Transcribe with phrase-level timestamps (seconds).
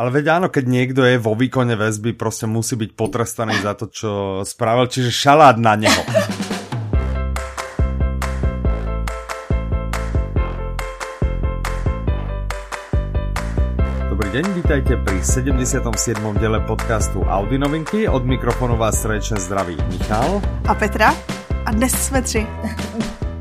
[0.00, 3.92] Ale veď áno, keď niekto je vo výkone väzby, prostě musí byť potrestaný za to,
[3.92, 6.02] čo spravil, čiže šalát na neho.
[14.08, 15.84] Dobrý deň, vítajte pri 77.
[16.40, 18.08] diele podcastu Audi novinky.
[18.08, 20.40] Od mikrofonu vás srdečne zdraví Michal.
[20.64, 21.12] A Petra.
[21.68, 22.48] A dnes jsme tři.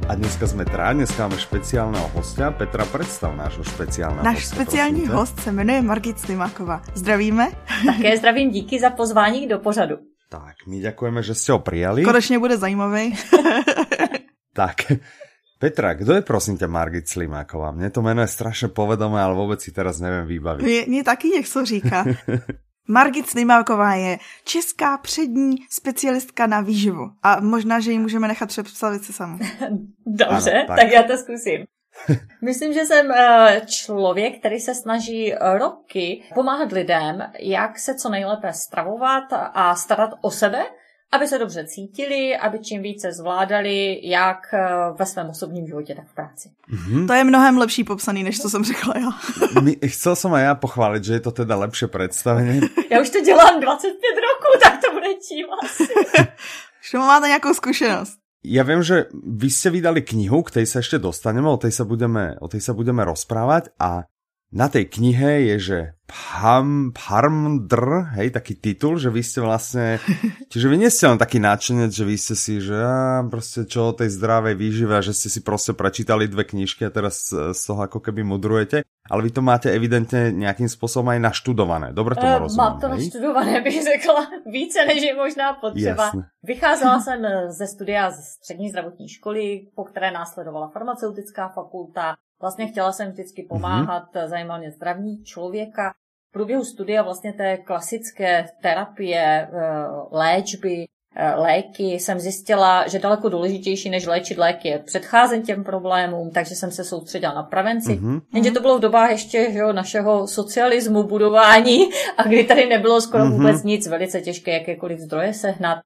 [0.09, 2.51] A dneska jsme trá, dneska máme špeciálného hostia.
[2.51, 5.15] Petra, představ nášho špeciálného Náš hostia, speciální prosím tě.
[5.17, 6.81] host se jmenuje Margit Slimáková.
[6.95, 7.51] Zdravíme.
[7.85, 9.95] Také zdravím díky za pozvání do pořadu.
[10.29, 12.05] Tak, my ďakujeme, že ste ho prijali.
[12.05, 13.13] Konečně bude zajímavý.
[14.53, 14.75] Tak,
[15.59, 17.71] Petra, kdo je prosím tě Margit Slimáková?
[17.71, 20.65] Mně to jméno je strašně povedomé, ale vůbec si teraz nevím vybavit.
[20.65, 22.05] Mně, mně taky něco říká.
[22.89, 27.11] Margit Slimáková je česká přední specialistka na výživu.
[27.23, 29.39] A možná, že ji můžeme nechat představit se samu.
[30.05, 30.79] Dobře, Ano, tak.
[30.79, 31.65] tak já to zkusím.
[32.41, 38.53] Myslím, že jsem eh, člověk, který se snaží roky pomáhat lidem, jak se co nejlépe
[38.53, 40.65] stravovat a starat o sebe,
[41.11, 44.59] aby se dobře cítili, aby čím více zvládali, jak eh,
[44.99, 46.49] ve svém osobním životě, tak v práci.
[46.67, 47.07] Mhm.
[47.07, 49.09] To je mnohem lepší popsaný, než co jsem řekla já.
[49.61, 52.61] My, chcel som aj ja pochváliť, že je to teda lepšie predstavenie.
[52.91, 55.87] Já už to dělám 25 roků, tak to bude tím asi.
[56.91, 58.19] Že máte nějakou zkušenost.
[58.39, 61.83] Ja viem, že vy ste vydali knihu, k tej sa ešte dostaneme, o tej sa
[61.83, 64.07] budeme, o tej sa budeme rozprávať a
[64.49, 70.01] na tej knihe je, že Pham, Pharmdr, hej, taký titul, že vy ste vlastne,
[70.51, 73.93] čiže vy nie ste len taký náčenec, že vy ste si, že á, proste čo
[73.93, 77.53] o tej zdravej výžive a že ste si proste prečítali dve knižky a teraz z
[77.53, 81.93] z toho ako keby mudrujete, ale vy to máte evidentne nejakým spôsobom aj naštudované.
[81.93, 82.93] Dobre tomu Eh, rozumím, Mám to hej?
[82.97, 86.03] naštudované, bych řekla, více než je možná potřeba.
[86.09, 86.21] Jasne.
[86.43, 87.21] Vycházela jsem
[87.53, 92.15] ze studia z střední zdravotní školy, po které následovala farmaceutická fakulta.
[92.41, 94.27] Vlastně chtěla jsem vždycky pomáhat, mm-hmm.
[94.27, 95.93] zajímal mě zdraví člověka.
[96.29, 99.47] V průběhu studia vlastně té klasické terapie, eh,
[100.11, 106.31] léčby, eh, léky jsem zjistila, že daleko důležitější než léčit léky je předcházet těm problémům,
[106.31, 107.95] takže jsem se soustředila na prevenci.
[107.95, 108.19] Mhm.
[108.33, 113.01] Jenže to bylo v dobách ještě že jo, našeho socialismu, budování a kdy tady nebylo
[113.01, 113.33] skoro Mhm.
[113.33, 115.79] vůbec nic, velice těžké jakékoliv zdroje sehnat.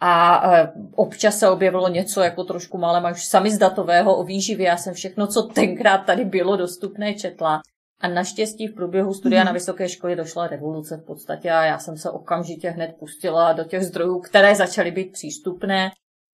[0.00, 4.66] A e, občas se objevilo něco jako trošku malé už samizdatového o výživě.
[4.66, 7.60] Já jsem všechno, co tenkrát tady bylo dostupné, četla.
[8.00, 9.46] A naštěstí v průběhu studia Mhm.
[9.46, 13.64] na vysoké škole došla revoluce v podstatě a já jsem se okamžitě hned pustila do
[13.64, 15.90] těch zdrojů, které začaly být přístupné.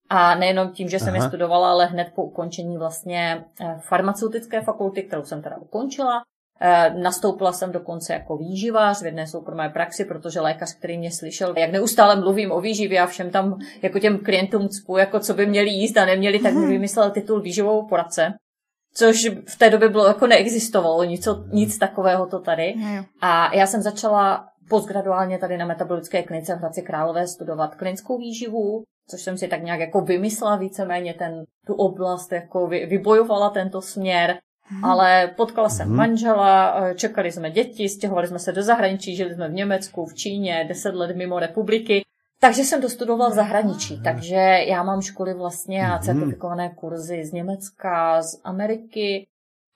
[0.09, 1.28] A nejenom tím, že jsem je Aha.
[1.28, 6.22] studovala, ale hned po ukončení vlastně eh, farmaceutické fakulty, kterou jsem teda ukončila,
[7.02, 11.70] Nastoupila jsem dokonce jako výživář v jedné soukromé praxi, protože lékař, který mě slyšel, jak
[11.70, 15.70] neustále mluvím o výživě a všem tam jako těm klientům cpu, jako co by měli
[15.70, 18.34] jíst a neměli, tak mi vymyslel titul výživovou poradce.
[18.94, 22.74] Což v té době bylo jako neexistovalo, nic, nic takového to tady.
[22.76, 23.04] Jo.
[23.20, 28.82] A já jsem začala postgraduálně tady na metabolické klinice v Hradci Králové studovat klinickou výživu,
[29.10, 33.82] což jsem si tak nějak jako vymyslela víceméně ten, tu oblast, jako vy, vybojovala tento
[33.82, 34.38] směr.
[34.82, 35.97] Ale potkala jsem Mhm.
[35.97, 40.15] manžela, eh, čekali jsme děti, stěhovali jsme se do zahraničí, žili jsme v Německu, v
[40.15, 42.03] Číně, deset let mimo republiky.
[42.41, 44.34] Takže jsem dostudovala v zahraničí, takže
[44.69, 46.03] já mám školy vlastně a Mhm.
[46.03, 49.27] certifikované kurzy z Německa, z Ameriky.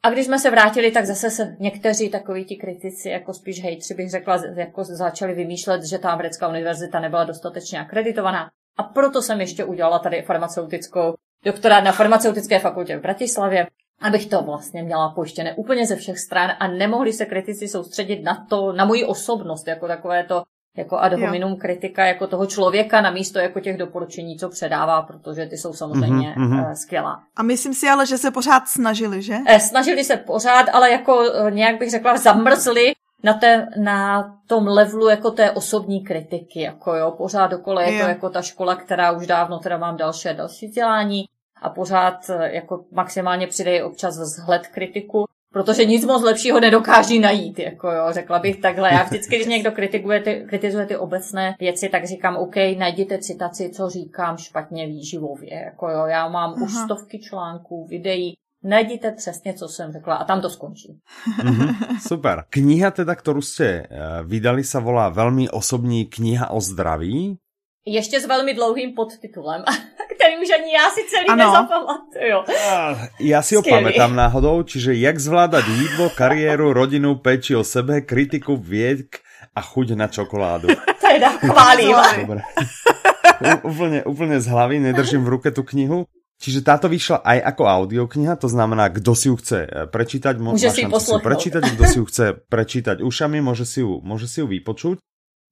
[0.02, 3.94] A když jsme se vrátili, tak zase se někteří takoví ti kritici, jako spíš hejtři
[3.94, 8.50] bych řekla, jako začali vymýšlet, že ta americká univerzita nebyla dostatečně akreditovaná.
[8.78, 11.14] A proto jsem ještě udělala tady farmaceutickou
[11.44, 13.66] doktorát na farmaceutické fakultě v Bratislavě,
[14.00, 18.46] abych to vlastně měla pojištěné úplně ze všech stran a nemohli se kritici soustředit na
[18.48, 20.42] to, na moji osobnost, jako takové to
[20.76, 21.18] jako ad Jo.
[21.18, 25.72] hominem kritika jako toho člověka na místo jako těch doporučení, co předává, protože ty jsou
[25.72, 26.60] samozřejmě Mhm, mhm.
[26.60, 26.72] mm-hmm.
[26.72, 27.22] skvělá.
[27.36, 29.36] A myslím si ale, že se pořád snažili, že?
[29.46, 34.66] Eh, Snažili se pořád, ale jako eh, nějak bych řekla, zamrzli na, té, na tom
[34.66, 38.02] levelu jako té osobní kritiky, jako jo, pořád dokola je Jo.
[38.02, 41.24] to jako ta škola, která už dávno teda mám další a další vzdělání
[41.62, 47.58] a pořád eh, jako maximálně přidají občas vzhled kritiku, protože nic moc lepšího nedokáží najít,
[47.58, 48.90] jako jo, řekla bych takhle.
[48.92, 53.70] Já vždycky, když někdo kritikuje ty, kritizuje ty obecné věci, tak říkám, OK, najděte citaci,
[53.70, 56.64] co říkám špatně výživově, jako jo, já mám Aha.
[56.64, 58.34] už stovky článků, videí,
[58.64, 61.00] najděte přesně, co jsem řekla a tam to skončí.
[61.44, 61.74] Mhm,
[62.08, 62.44] super.
[62.50, 67.36] Kniha teda, ktorú ste eh, vydali, sa volá veľmi osobní kniha o zdraví.
[67.86, 69.64] Ještě s velmi dlouhým podtitulem,
[70.16, 71.44] který už ani já si celý Ano.
[71.44, 72.38] nezapamatuju.
[72.70, 73.74] Ah, Ja si ho Skvělý.
[73.94, 79.20] pamätám náhodou, čiže jak zvládať jídlo, kariéru, rodinu, péči o sebe, kritiku, viek
[79.54, 80.68] a chuť na čokoládu.
[81.00, 81.94] Teda chválím.
[82.22, 82.40] Dobre.
[83.64, 86.04] Úplne, úplne z hlavy, nedržím v ruke tú knihu.
[86.40, 90.72] Čiže táto vyšla aj ako audiokniha, to znamená, kdo si ju chce eh, prečítať, môže
[90.72, 94.48] si ju prečítať, kdo si ju chce prečítať ušami, môže si ju, môže si ju
[94.48, 94.96] vypočuť.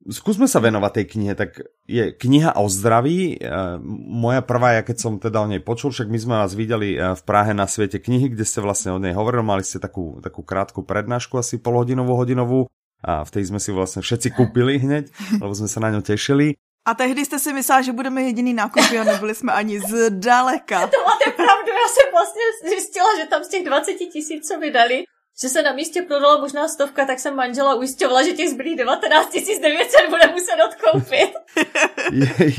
[0.09, 3.37] Skúsme sa venovať tej knihe, tak je kniha o zdraví.
[3.37, 3.77] Eh,
[4.09, 7.13] moja prvá, ja keď som teda o nej počul, však my sme vás videli eh,
[7.13, 10.41] v Prahe na svete knihy, kde ste vlastne o nej hovorili, mali ste takú, takú
[10.41, 12.73] krátku prednášku, asi polhodinovú, hodinovú,
[13.05, 15.13] a v tej sme si vlastne všetci kúpili hneď,
[15.43, 16.57] lebo sme sa na ňu tešili.
[16.89, 20.89] A tehdy jste si myslela, že budeme jediný nákupy a nebyli jsme ani zdaleka.
[20.95, 25.05] to máte pravdu, já jsem vlastně zjistila, že tam z těch 20 tisíc, co vydali,
[25.43, 29.35] že se na místě prodala možná stovka, tak jsem manžela ujišťovala, že těch zbylých 19
[29.63, 31.31] 900 bude muset odkoupit.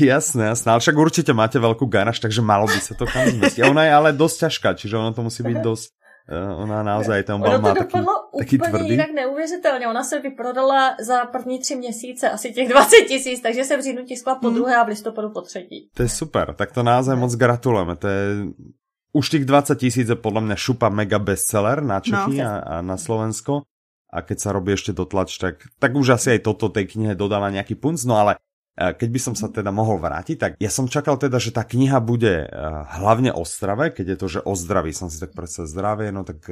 [0.00, 3.64] Jasné, jasné, ale však určitě máte velkou garáž, takže malo by se to kam zmestit.
[3.64, 5.90] Ona je ale dost ťažká, čiže ono to musí být dost
[6.30, 7.98] Eh, ona naozaj ten obal má taký,
[8.38, 8.88] taký tvrdý.
[8.88, 9.88] jinak neuvěřitelně.
[9.88, 14.04] Ona se vyprodala za první tři měsíce asi těch 20 tisíc, takže se v říjnu
[14.04, 14.54] tiskla po mm.
[14.54, 15.90] druhé a v listopadu po třetí.
[15.94, 17.96] To je super, tak to naozaj moc gratulujeme.
[17.96, 18.26] To je
[19.12, 22.50] už těch 20 tisíc je podle mě šupa mega bestseller na Čechy no.
[22.50, 23.62] a, a na Slovensko.
[24.10, 27.46] A keď sa robí ešte dotlač, tak, tak už asi aj toto tej knihe dodáva
[27.46, 28.42] nejaký punc, no ale
[28.74, 32.02] keď by som sa teda mohol vrátiť, tak ja som čakal teda, že tá kniha
[32.02, 32.50] bude
[32.98, 36.26] hlavne o strave, keď je to, že o zdraví, som si tak predsa zdravie, no
[36.26, 36.42] tak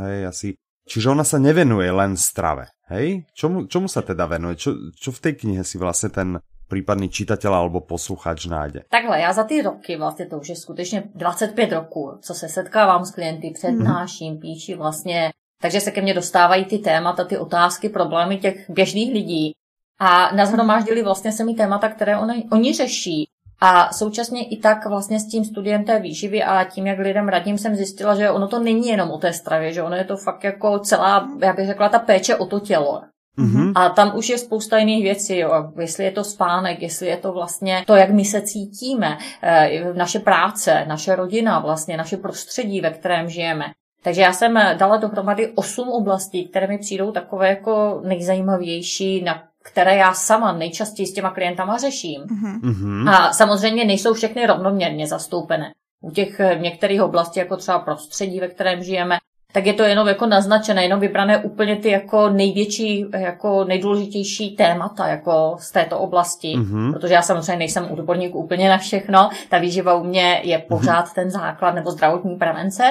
[0.00, 0.48] hej, asi...
[0.88, 3.28] Čiže ona sa nevenuje len strave, hej?
[3.36, 4.56] Čomu, čomu sa teda venuje?
[4.56, 6.40] Čo, čo v tej knihe si vlastně ten
[6.72, 8.82] případný čitatel alebo posluchač nájde?
[8.88, 13.04] Takhle, já za ty roky, vlastně to už je skutečně 25 roků, co se setkávám
[13.04, 15.30] s klienty, přednáším, píši vlastně,
[15.62, 19.52] takže se ke mně dostávají ty témata, ty otázky, problémy těch běžných lidí
[20.00, 23.28] a nazhromáždili vlastně se mi témata, které oni, oni řeší.
[23.60, 27.58] A současně i tak vlastně s tím studiem té výživy a tím, jak lidem radím,
[27.58, 30.44] jsem zjistila, že ono to není jenom o té stravě, že ono je to fakt
[30.44, 33.02] jako celá, já bych řekla, ta péče o to tělo.
[33.38, 33.72] Mm-hmm.
[33.74, 35.72] A tam už je spousta jiných věcí, jo.
[35.80, 40.18] jestli je to spánek, jestli je to vlastně to, jak my se cítíme, eh, naše
[40.18, 43.64] práce, naše rodina, vlastně naše prostředí, ve kterém žijeme.
[44.02, 49.96] Takže já jsem dala dohromady osm oblastí, které mi přijdou takové jako nejzajímavější, na které
[49.96, 52.22] já sama nejčastěji s těma klientama řeším.
[52.22, 53.10] Mm-hmm.
[53.10, 55.72] A samozřejmě nejsou všechny rovnoměrně zastoupené.
[56.00, 59.16] U těch v některých oblastí, jako třeba prostředí, ve kterém žijeme,
[59.52, 65.06] tak je to jenom jako naznačené, jenom vybrané úplně ty jako největší, jako nejdůležitější témata
[65.06, 66.92] jako z této oblasti, mm-hmm.
[66.92, 70.66] protože já samozřejmě nejsem odborník úplně na všechno, ta výživa u mě je mhm.
[70.68, 71.14] pořád mm-hmm.
[71.14, 72.84] ten základ nebo zdravotní prevence,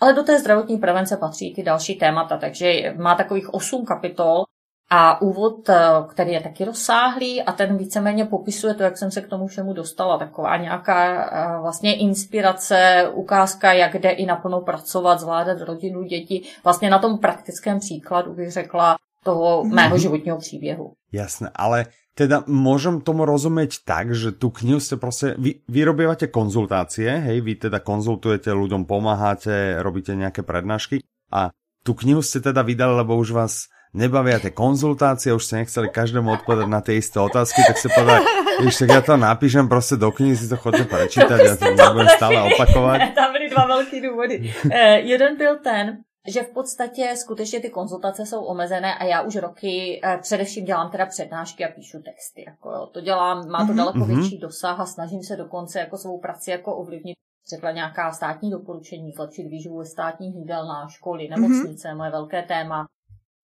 [0.00, 4.44] ale do té zdravotní prevence patří ty další témata, takže má takových osm kapitol,
[4.90, 5.76] a úvod, eh,
[6.08, 9.72] který je taky rozsáhlý a ten víceméně popisuje to, jak jsem se k tomu všemu
[9.72, 10.18] dostala.
[10.18, 16.42] Taková nějaká eh, vlastně inspirace, ukázka, jak jde i naplno pracovat, zvládat rodinu, děti.
[16.64, 19.98] Vlastně na tom praktickém příkladu bych řekla toho mého mhm.
[19.98, 20.92] životního příběhu.
[21.12, 21.84] Jasné, ale
[22.18, 27.40] teda môžem tomu rozumět tak, že tu knihu jste prostě, vy, vy robívate konzultácie, hej,
[27.40, 30.98] vy teda konzultujete ľuďom, pomáháte, robíte nějaké prednášky
[31.32, 31.50] a
[31.82, 33.52] tu knihu jste teda vydali, lebo už vás
[33.94, 38.24] nebavia tie konzultácie, už ste nechceli každému odpovedať na tie isté otázky, tak si povedali,
[38.60, 42.08] víš, tak ja to napíšem prostě do knihy, si to chodte prečítať, ja to nebudem
[42.08, 43.00] stále opakovat.
[43.14, 44.52] Tam byly dva velký důvody.
[44.64, 45.98] Uh, jeden byl ten,
[46.28, 50.90] že v podstatě skutečně ty konzultace jsou omezené a já už roky uh, především dělám
[50.90, 52.44] teda přednášky a píšu texty.
[52.46, 53.76] Jako, jo, to dělám, má to mm-hmm.
[53.76, 54.20] daleko mm-hmm.
[54.20, 57.16] větší dosah a snažím se dokonce jako svou praci jako ovlivnit
[57.50, 61.96] řekla nějaká státní doporučení, zlepšit výživu ve státních jídelnách, školy, nemocnice, mm-hmm.
[61.96, 62.86] moje velké téma.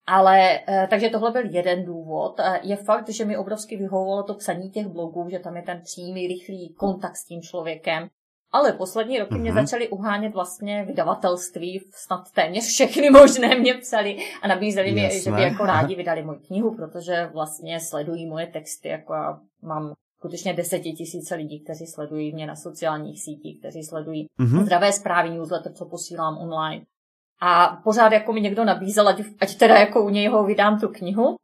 [0.06, 2.40] Ale eh, takže tohle byl jeden důvod.
[2.40, 5.80] Eh, je fakt, že mi obrovsky vyhovovalo to psaní těch blogů, že tam je ten
[5.80, 8.08] přímý, rychlý kontakt s tím člověkem.
[8.52, 9.40] Ale poslední roky mm-hmm.
[9.40, 9.66] mě mhm.
[9.66, 15.42] začaly uhánět vlastně vydavatelství, snad téměř všechny možné mě psali a nabízeli mi, že by
[15.42, 21.34] jako rádi vydali moji knihu, protože vlastně sledují moje texty, jako já mám skutečně desetitisíce
[21.34, 24.62] lidí, kteří sledují mě na sociálních sítích, kteří sledují mm-hmm.
[24.62, 26.84] zdravé zprávy newsletter, co posílám online.
[27.40, 31.36] A pořád jako mi někdo nabízel, ať, ať teda jako u nějho vydám tu knihu.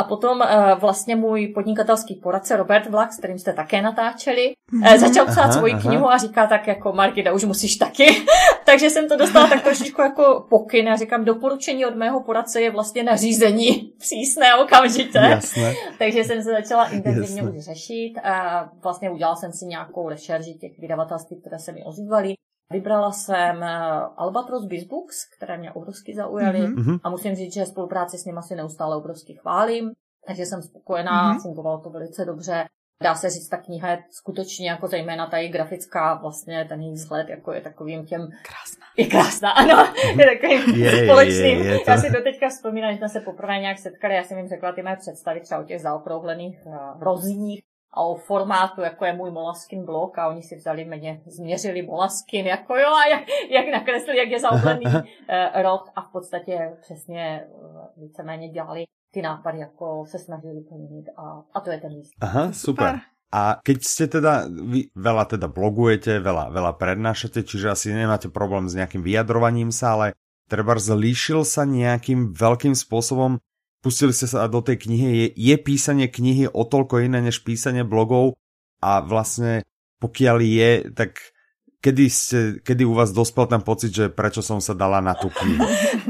[0.00, 4.96] A potom uh, vlastně můj podnikatelský poradce Robert Vlak, s kterým jste také natáčeli, uh,
[4.96, 5.82] začal psát aha, svoji aha.
[5.82, 8.06] knihu a říká tak jako Margida, už musíš taky.
[8.64, 12.70] Takže jsem to dostala tak trošičku jako pokyn a říkám, doporučení od mého poradce je
[12.70, 15.18] vlastně nařízení přísné okamžitě.
[15.18, 15.74] Jasne.
[15.98, 20.78] Takže jsem se začala intenzivně už řešit a vlastně udělala jsem si nějakou rešerži těch
[20.78, 22.34] vydavatelství, které se mi ozývaly.
[22.72, 23.68] Vybrala jsem eh,
[24.16, 27.00] Albatros Bizbooks, které mě obrovsky zaujaly mm-hmm.
[27.04, 29.92] a musím říct, že spolupráci s nimi si neustále obrovsky chválím,
[30.26, 31.42] takže jsem spokojená, mm-hmm.
[31.42, 32.68] fungovalo to velice dobře.
[33.02, 36.92] Dá se říct, ta kniha je skutečně jako zejména ta její grafická, vlastně ten její
[36.92, 38.20] vzhled jako je takovým těm...
[38.20, 38.86] Krásná.
[38.96, 39.92] Je krásná, ano.
[40.18, 41.58] Je takovým je, společným.
[41.58, 41.90] Je, je, je to...
[41.90, 44.82] Já si doteďka vzpomínám, že jsme se poprvé nějak setkali, já jsem jim řekla ty
[44.82, 47.62] mé představy třeba o těch zaokrouhlených uh, rozích,
[47.98, 52.76] o formátu, jako je můj Molaskin blok a oni si vzali mě, změřili Molaskin, jako
[52.76, 54.84] jo, a jak, jak nakreslili, jak je zaoblený
[55.28, 61.06] eh, rok a v podstatě přesně eh, víceméně dělali ty nápady, jako se snažili plnit
[61.16, 62.12] a, a to je ten líst.
[62.20, 62.88] Aha, super.
[62.88, 63.00] super.
[63.28, 68.72] A keď ste teda, vy veľa teda blogujete, veľa, veľa prednášate, čiže asi nemáte problém
[68.72, 70.06] s nejakým vyjadrovaním sa, ale
[70.48, 73.36] treba zlíšil sa nejakým veľkým spôsobom
[73.80, 77.86] pustili ste sa do tej knihy, je, je písanie knihy o toľko iné než písanie
[77.86, 78.34] blogov
[78.82, 79.66] a vlastne
[79.98, 81.34] pokiaľ je, tak
[81.80, 85.30] kedy, ste, kedy u vás dospel ten pocit, že prečo som sa dala na tu
[85.30, 85.62] knihu?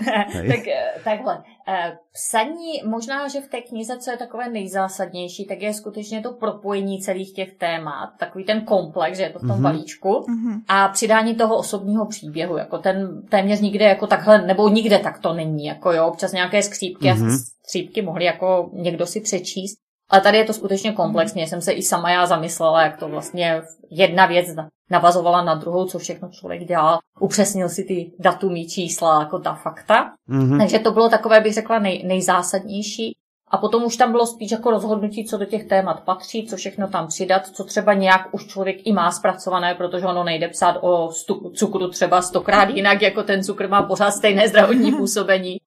[0.52, 1.44] tak eh, takhle.
[1.68, 6.32] Eh, psaní, možná, že v té knize, co je takové nejzásadnější, tak je skutečně to
[6.32, 9.62] propojení celých těch témat, takový ten komplex, že je to v tom mm-hmm.
[9.62, 10.60] balíčku mm-hmm.
[10.68, 15.34] a přidání toho osobního příběhu, jako ten téměř nikde jako takhle, nebo nikde tak to
[15.34, 17.34] není, jako jo, občas nějaké skřípky mm-hmm.
[17.34, 19.78] a skřípky mohli jako někdo si přečíst,
[20.10, 21.46] ale tady je to skutečně komplexně.
[21.46, 24.46] Jsem se i sama já zamyslela, jak to vlastně jedna věc
[24.90, 26.98] navazovala na druhou, co všechno člověk dělal.
[27.20, 30.12] Upřesnil si ty datumí čísla, jako ta fakta.
[30.28, 30.58] Mm-hmm.
[30.58, 33.16] Takže to bylo takové, bych řekla, nej, nejzásadnější.
[33.50, 36.88] A potom už tam bylo spíš jako rozhodnutí, co do těch témat patří, co všechno
[36.88, 41.10] tam přidat, co třeba nějak už člověk i má zpracované, protože ono nejde psát o
[41.54, 45.58] cukru třeba stokrát jinak, jako ten cukr má pořád stejné zdravotní působení.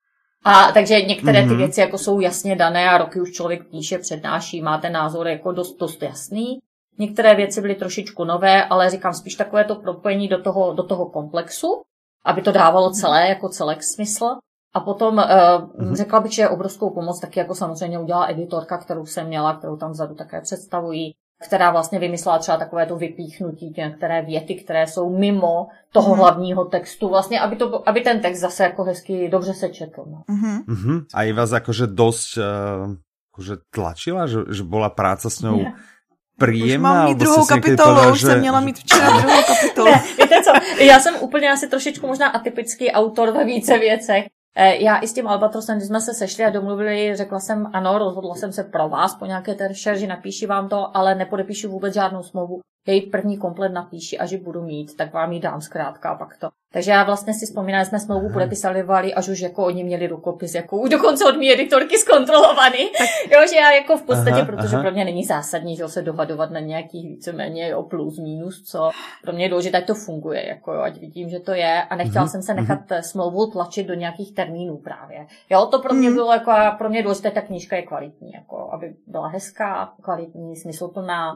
[0.44, 1.58] A takže některé ty mhm.
[1.58, 5.52] věci jako jsou jasně dané a roky už člověk píše, přednáší, má ten názor jako
[5.52, 6.60] dost, dost jasný.
[7.00, 11.06] Některé věci byly trošičku nové, ale říkám spíš takové to propojení do toho, do toho
[11.06, 11.82] komplexu,
[12.26, 14.26] aby to dávalo celé jako celek smysl.
[14.74, 19.28] A potom uh, řekla bych, že obrovskou pomoc taky jako samozřejmě udělala editorka, kterou jsem
[19.28, 24.56] měla, kterou tam vzadu také představují, která vlastně vymyslela třeba takové to vypíchnutí některé věty,
[24.56, 26.18] které jsou mimo toho mm-hmm.
[26.18, 30.04] hlavního textu, vlastně, aby, to, aby ten text zase jako hezky dobře se četl.
[30.08, 30.24] No.
[30.30, 30.66] Mm-hmm.
[30.66, 31.06] Mm-hmm.
[31.14, 35.74] A i vás jakože dost uh, tlačila, že, že byla práce s ňou yeah
[36.46, 36.92] příjemná.
[36.92, 38.28] Už mám mít druhou kapitolu, povedala, už že...
[38.28, 39.92] jsem měla mít včera druhou kapitolu.
[39.92, 40.52] ne, víte co,
[40.84, 44.26] já jsem úplně asi trošičku možná atypický autor ve více věcech.
[44.56, 47.98] Eh, já i s tím Albatrosem, když jsme se sešli a domluvili, řekla jsem ano,
[47.98, 51.94] rozhodla jsem se pro vás po nějaké té rešerži, napíši vám to, ale nepodepíšu vůbec
[51.94, 56.10] žádnou smlouvu jej první komplet napíši a že budu mít, tak vám ji dám zkrátka
[56.10, 56.50] a pak to.
[56.74, 60.56] Takže já vlastně si vzpomínám, že jsme smlouvu podepisali, až už jako oni měli rukopis,
[60.56, 62.80] jako už dokonce od mý editorky zkontrolovaný.
[63.32, 64.84] jo, že já jako v podstatě, aha, protože aha.
[64.84, 68.90] pro mě není zásadní, že se dohadovat na nějakých víceméně o plus, minus, co
[69.24, 71.96] pro mě je důležité, ať to funguje, jako jo, ať vidím, že to je a
[71.96, 72.30] nechtěla mm-hmm.
[72.30, 73.02] jsem se nechat mm-hmm.
[73.02, 75.28] smlouvu tlačit do nějakých termínů právě.
[75.50, 76.14] Jo, to pro mě mm-hmm.
[76.14, 81.36] bylo jako, pro mě důležité, ta knížka je kvalitní, jako aby byla hezká, kvalitní, smysluplná,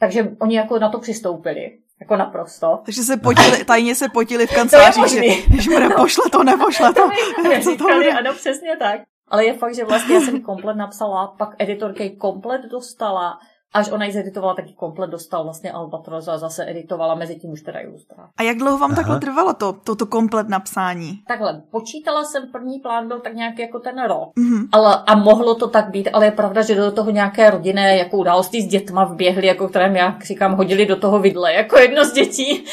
[0.00, 1.78] takže oni jako na to přistoupili.
[2.00, 2.80] Jako naprosto.
[2.84, 5.96] Takže se potili, tajně se potili v kanceláři, že když bude no.
[5.96, 7.08] pošle to, nepošle to.
[7.42, 8.12] to co to bude?
[8.12, 9.00] Ano, přesně tak.
[9.28, 13.38] Ale je fakt, že vlastně já jsem komplet napsala, pak editorka komplet dostala
[13.74, 17.62] až ona ji zeditovala, taky komplet dostal vlastně Albatros a zase editovala mezi tím už
[17.62, 18.32] teda ilustrace.
[18.36, 18.96] A jak dlouho vám Aha.
[18.96, 21.22] takhle trvalo to, toto komplet napsání?
[21.28, 24.28] Takhle, počítala jsem, první plán byl tak nějak jako ten rok.
[24.36, 24.68] Mm-hmm.
[24.72, 28.16] Ale, a mohlo to tak být, ale je pravda, že do toho nějaké rodinné jako
[28.16, 32.12] události s dětma vběhly, jako které já říkám, hodili do toho vidle, jako jedno z
[32.12, 32.64] dětí.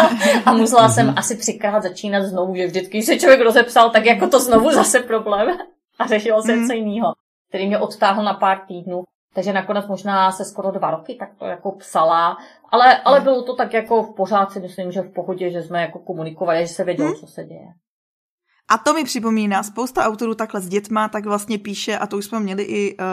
[0.00, 0.10] A,
[0.50, 1.18] a musela jsem mhm.
[1.18, 5.00] asi třikrát začínat znovu, že vždycky, když se člověk rozepsal, tak jako to znovu zase
[5.00, 5.48] problém.
[5.98, 6.60] A řešilo se mm.
[6.60, 7.12] něco jiného,
[7.48, 9.04] který mě odtáhl na pár týdnů.
[9.36, 12.36] Takže nakonec možná se skoro dva roky tak to jako psala,
[12.68, 15.80] ale, ale bylo to tak jako v pořád si myslím, že v pohodě, že jsme
[15.80, 17.18] jako komunikovali, že se vědělo, hmm.
[17.18, 17.68] co se děje.
[18.70, 22.24] A to mi připomíná, spousta autorů takhle s dětma tak vlastně píše, a to už
[22.24, 23.04] jsme měli i uh,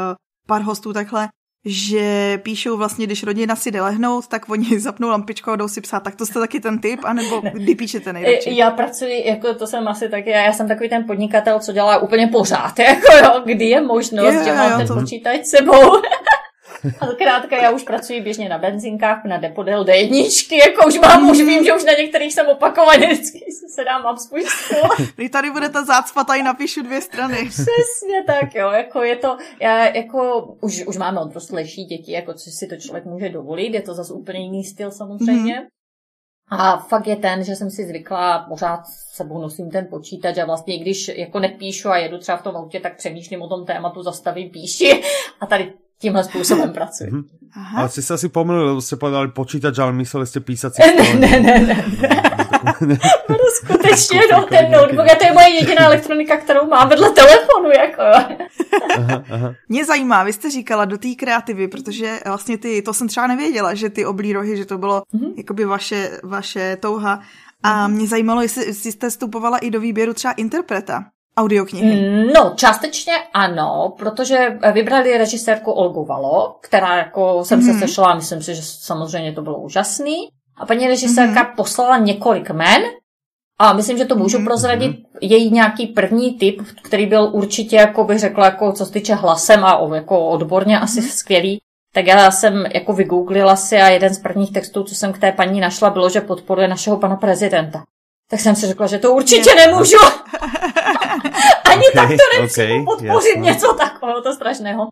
[0.47, 1.27] pár hostů takhle,
[1.65, 5.81] že píšou vlastně, když rodina si jde lehnout, tak oni zapnou lampičku a jdou si
[5.81, 6.03] psát.
[6.03, 8.57] Tak to jste taky ten typ, anebo kdy píšete nejradši?
[8.57, 12.27] Já pracuji, jako to jsem asi taky, já jsem takový ten podnikatel, co dělá úplně
[12.27, 14.93] pořád, jako jo, kdy je možnost, je, že mám jo, ten to...
[14.93, 16.01] počítač sebou.
[16.99, 21.37] A zkrátka já už pracuji běžně na benzinkách, na depodel D1, jako už mám, už
[21.37, 23.39] vím, že už na některých jsem opakovaně vždycky
[23.73, 24.45] se dám mám svůj
[25.15, 27.35] Když tady bude ta zácpa, tady napíšu dvě strany.
[27.49, 32.49] Přesně tak, jo, jako je to, já, jako už, už máme odrostlejší děti, jako co
[32.49, 35.59] si to člověk může dovolit, je to zase úplně jiný styl samozřejmě.
[35.59, 35.67] Mm.
[36.49, 38.79] A fakt je ten, že jsem si zvykla, pořád
[39.13, 42.79] sebou nosím ten počítač a vlastně když jako nepíšu a jedu třeba v tom autě,
[42.79, 45.01] tak přemýšlím o tom tématu, zastavím, píši
[45.39, 45.73] a tady
[46.03, 47.11] tímhle způsobem pracuji.
[47.11, 47.23] Mm-hmm.
[47.55, 47.79] Aha.
[47.79, 51.39] Ale jste se asi pomýlili, lebo jste povedali počítač, ale mysleli jste písací Ne, ne,
[51.39, 51.85] ne, ne.
[53.29, 57.69] no, skutečně, no, ten notebook, a to je moje jediná elektronika, kterou mám vedle telefonu,
[57.69, 58.01] jako.
[58.97, 59.53] aha, aha.
[59.69, 63.73] Mě zajímá, vy jste říkala do té kreativy, protože vlastně ty, to jsem třeba nevěděla,
[63.73, 65.33] že ty oblí rohy, že to bylo mm-hmm.
[65.37, 67.21] jakoby vaše, vaše touha.
[67.63, 71.05] A mě zajímalo, jestli, jestli jste vstupovala i do výběru třeba interpreta.
[71.37, 72.31] Audioknihy?
[72.33, 77.65] No, částečně ano, protože vybrali režisérku Olgu Valo, která jako jsem mm-hmm.
[77.65, 77.79] se mhm.
[77.79, 80.15] sešla a myslím si, že samozřejmě to bylo úžasný.
[80.57, 81.55] A paní režisérka mm-hmm.
[81.55, 82.81] poslala několik men
[83.59, 84.45] a myslím, že to můžu mm-hmm.
[84.45, 89.15] prozradit její nějaký první typ, který byl určitě, jako bych řekla, jako co se týče
[89.15, 90.83] hlasem a jako odborně mm-hmm.
[90.83, 91.09] asi mhm.
[91.09, 91.59] skvělý.
[91.93, 95.31] Tak já jsem jako vygooglila si a jeden z prvních textů, co jsem k té
[95.31, 97.83] paní našla, bylo, že podporuje našeho pana prezidenta.
[98.29, 99.97] Tak jsem si řekla, že to určitě nemůžu.
[101.71, 103.41] Ani okay, tak to nepřijmu okay, podpořit jasný.
[103.41, 104.87] něco takového to strašného.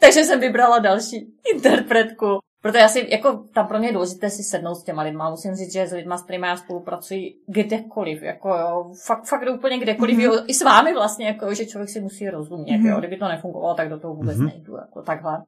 [0.00, 2.38] Takže jsem vybrala další interpretku.
[2.62, 5.30] Protože asi, jako, tam pro mě je důležité si sednout s těma lidma.
[5.30, 9.78] Musím říct, že s lidma, s kterými já spolupracuji kdekoliv, jako jo, fakt, fakt úplně
[9.78, 10.22] kdekoliv, mm-hmm.
[10.22, 12.90] jo, i s vámi vlastně, jako jo, že člověk si musí rozumět, mm-hmm.
[12.90, 14.46] jo, kdyby to nefungovalo, tak do toho vůbec mm-hmm.
[14.46, 15.42] nejdu, jako takhle.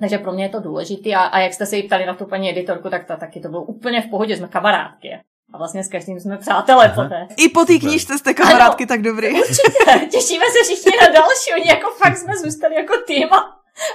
[0.00, 2.50] Takže pro mě je to důležité a, a jak jste se ptali na tu paní
[2.50, 5.08] editorku, tak ta taky to bylo úplně v pohodě, jsme kamarádky.
[5.52, 7.28] A vlastně s každým jsme přátelé poté.
[7.36, 9.40] I po té knížce jste kamarádky ano, tak dobrý.
[9.40, 13.38] Určitě, těšíme se všichni na další, oni jako fakt jsme zůstali jako tým a,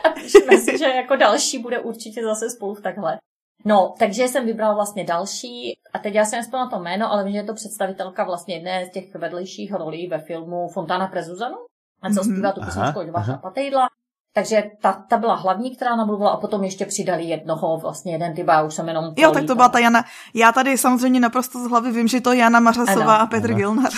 [0.03, 3.17] a těšíme si, že jako další bude určitě zase spolu takhle.
[3.65, 7.34] No, takže jsem vybrala vlastně další, a teď já jsem nespomněla to jméno, ale vím,
[7.34, 11.58] že je to představitelka vlastně jedné z těch vedlejších rolí ve filmu Fontana Prezuzanu,
[12.01, 12.34] a co mm-hmm.
[12.34, 13.88] zpívá tu písničku od Vaša Patejdla.
[14.34, 18.48] Takže ta, ta byla hlavní, která namluvila a potom ještě přidali jednoho, vlastně jeden typ,
[18.48, 20.04] já už jsem jenom Jo, tak to byla ta Jana.
[20.34, 23.24] Já tady samozřejmě naprosto z hlavy vím, že to je Jana Mařasová ano.
[23.24, 23.92] a Petr Gilnar.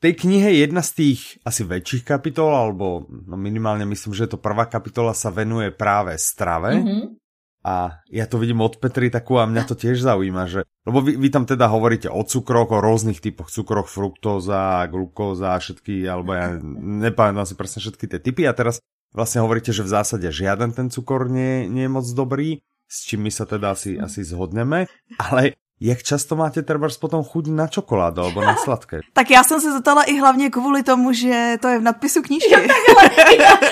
[0.00, 4.64] tej knihe jedna z tých asi väčších kapitol, alebo no minimálne myslím, že to prvá
[4.64, 6.80] kapitola sa venuje práve strave.
[6.80, 7.19] Mm-hmm.
[7.60, 11.20] A ja to vidím od Petry takú a mňa to tiež zaujíma, že, lebo vy,
[11.20, 16.56] vy tam teda hovoríte o cukroch, o rôznych typoch cukroch, fruktóza, glukóza, všetky, alebo ja
[16.80, 18.80] nepamätám si presne všetky tie typy a teraz
[19.12, 23.28] vlastne hovoríte, že v zásade žiaden ten cukor nie, nie je moc dobrý, s čím
[23.28, 24.88] my sa teda asi, asi zhodneme,
[25.20, 29.00] ale Jak často máte třeba potom chuť na čokoládu alebo na sladké?
[29.12, 32.52] tak já jsem se zeptala i hlavně kvůli tomu, že to je v nadpisu knížky.
[32.52, 32.60] Jo,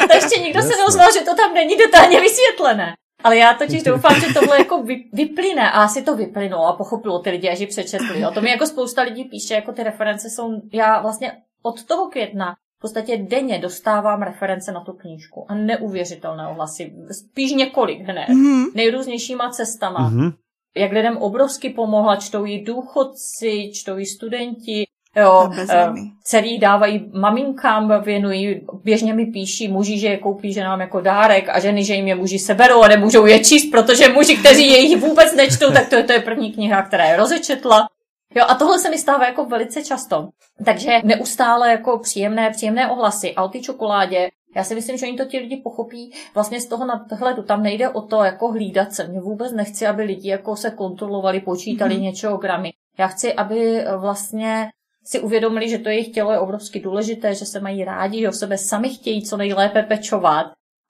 [0.09, 2.95] tak, ještě nikdo se neozval, že to tam není detailně vysvětlené.
[3.25, 7.19] Ale já totiž doufám, že tohle jako vy, vyplyne a asi to vyplynulo a pochopilo
[7.19, 8.21] ty lidi, až ji přečetli.
[8.21, 8.31] Jo.
[8.35, 11.33] To mi jako spousta lidí píše, jako ty reference jsou, já vlastně
[11.63, 16.93] od toho května v podstatě denně dostávám reference na tu knížku a neuvěřitelné ohlasy.
[17.11, 18.29] Spíš několik hned.
[18.29, 18.65] Mm-hmm.
[18.75, 20.11] Nejrůznějšíma cestama.
[20.11, 20.33] Mm-hmm.
[20.77, 24.87] Jak lidem obrovsky pomohla, čtou jí důchodci, čtou jí studenti,
[25.19, 31.01] Jo, uh, celý dávají maminkám, věnují, běžně mi píší muži, že je koupí ženám jako
[31.01, 34.69] dárek a ženy, že jim je muži seberou a nemůžou je číst, protože muži, kteří
[34.69, 37.89] je jich vůbec nečtou, tak to je, to je první kniha, která je rozečetla.
[38.35, 40.29] Jo, a tohle se mi stává jako velice často.
[40.65, 43.35] Takže neustále jako příjemné, příjemné ohlasy.
[43.35, 46.67] A o té čokoládě, já si myslím, že oni to ti lidi pochopí vlastně z
[46.67, 47.43] toho nadhledu.
[47.43, 49.09] Tam nejde o to jako hlídat se.
[49.09, 52.01] Mě vůbec nechci, aby lidi jako se kontrolovali, počítali mm-hmm.
[52.01, 52.71] něčeho gramy.
[52.99, 54.69] Já chci, aby vlastně
[55.09, 58.33] si uvědomili, že to jejich tělo je obrovsky důležité, že se mají rádi, že o
[58.33, 60.47] sebe sami chtějí co nejlépe pečovat.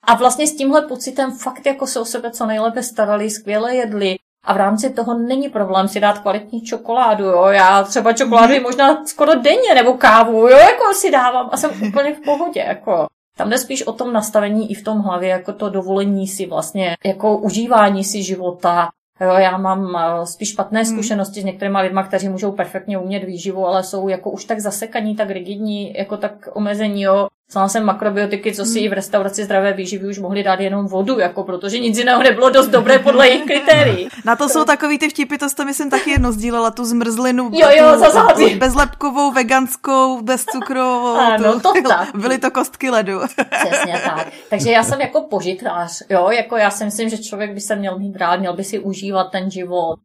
[0.07, 4.15] A vlastně s tímhle pocitem fakt jako se o sebe co nejlépe starali, skvěle jedli.
[4.45, 7.45] A v rámci toho není problém si dát kvalitní čokoládu, jo.
[7.45, 8.63] Já třeba čokoládu mm.
[8.63, 13.07] možná skoro denně nebo kávu, jo, jako si dávám a jsem úplně v pohodě, jako.
[13.37, 16.97] Tam jde spíš o tom nastavení i v tom hlavě, jako to dovolení si vlastně,
[17.05, 18.89] jako užívání si života,
[19.21, 20.93] Jo, já mám eh, spíš špatné hmm.
[20.93, 21.43] zkušenosti hmm.
[21.43, 25.29] s některými lidmi, kteří můžou perfektně umět výživu, ale jsou jako už tak zasekaní, tak
[25.29, 27.27] rigidní, jako tak omezení, jo.
[27.51, 28.89] Znala jsem makrobiotiky, co si hmm.
[28.89, 32.67] v restauraci zdravé výživy už mohli dát jenom vodu, jako protože nic jiného nebylo dost
[32.67, 34.09] dobré podle jejich kritérií.
[34.25, 37.49] Na to jsou takový ty vtipy, to jste myslím taky jedno sdílela, tu zmrzlinu.
[37.53, 38.55] Jo, jo, za zábí.
[38.59, 41.15] Bezlepkovou, veganskou, bezcukrovou.
[41.15, 42.15] Ano, to tak.
[42.15, 43.19] Byly to kostky ledu.
[43.65, 44.27] Přesně tak.
[44.49, 47.99] Takže já jsem jako požitrář, jo, jako já si myslím, že člověk by se měl
[47.99, 49.95] mít rád, měl by si užívat ten život.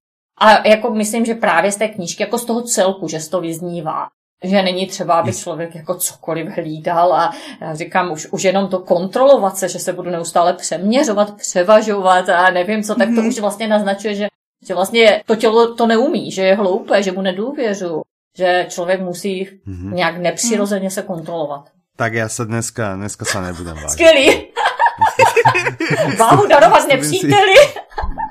[0.41, 4.09] A jako myslím, že právě z té knížky, jako z toho celku, že to vyznívá
[4.45, 8.79] že není třeba, aby člověk jako cokoliv hlídal a já říkám, už, už jenom to
[8.79, 13.29] kontrolovat se, že se budu neustále přeměřovat, převažovat a nevím co, tak to mm-hmm.
[13.29, 14.27] už vlastně naznačuje, že,
[14.67, 18.03] že vlastně to tělo to neumí, že je hloupé, že mu nedůvěřu,
[18.39, 19.93] že člověk musí mm-hmm.
[19.93, 21.71] nějak nepřirozeně se kontrolovat.
[21.97, 23.91] Tak já se dneska, dneska se nebudem vážit.
[23.91, 24.47] Skvělý.
[26.19, 27.55] Váhu darovat nepříteli.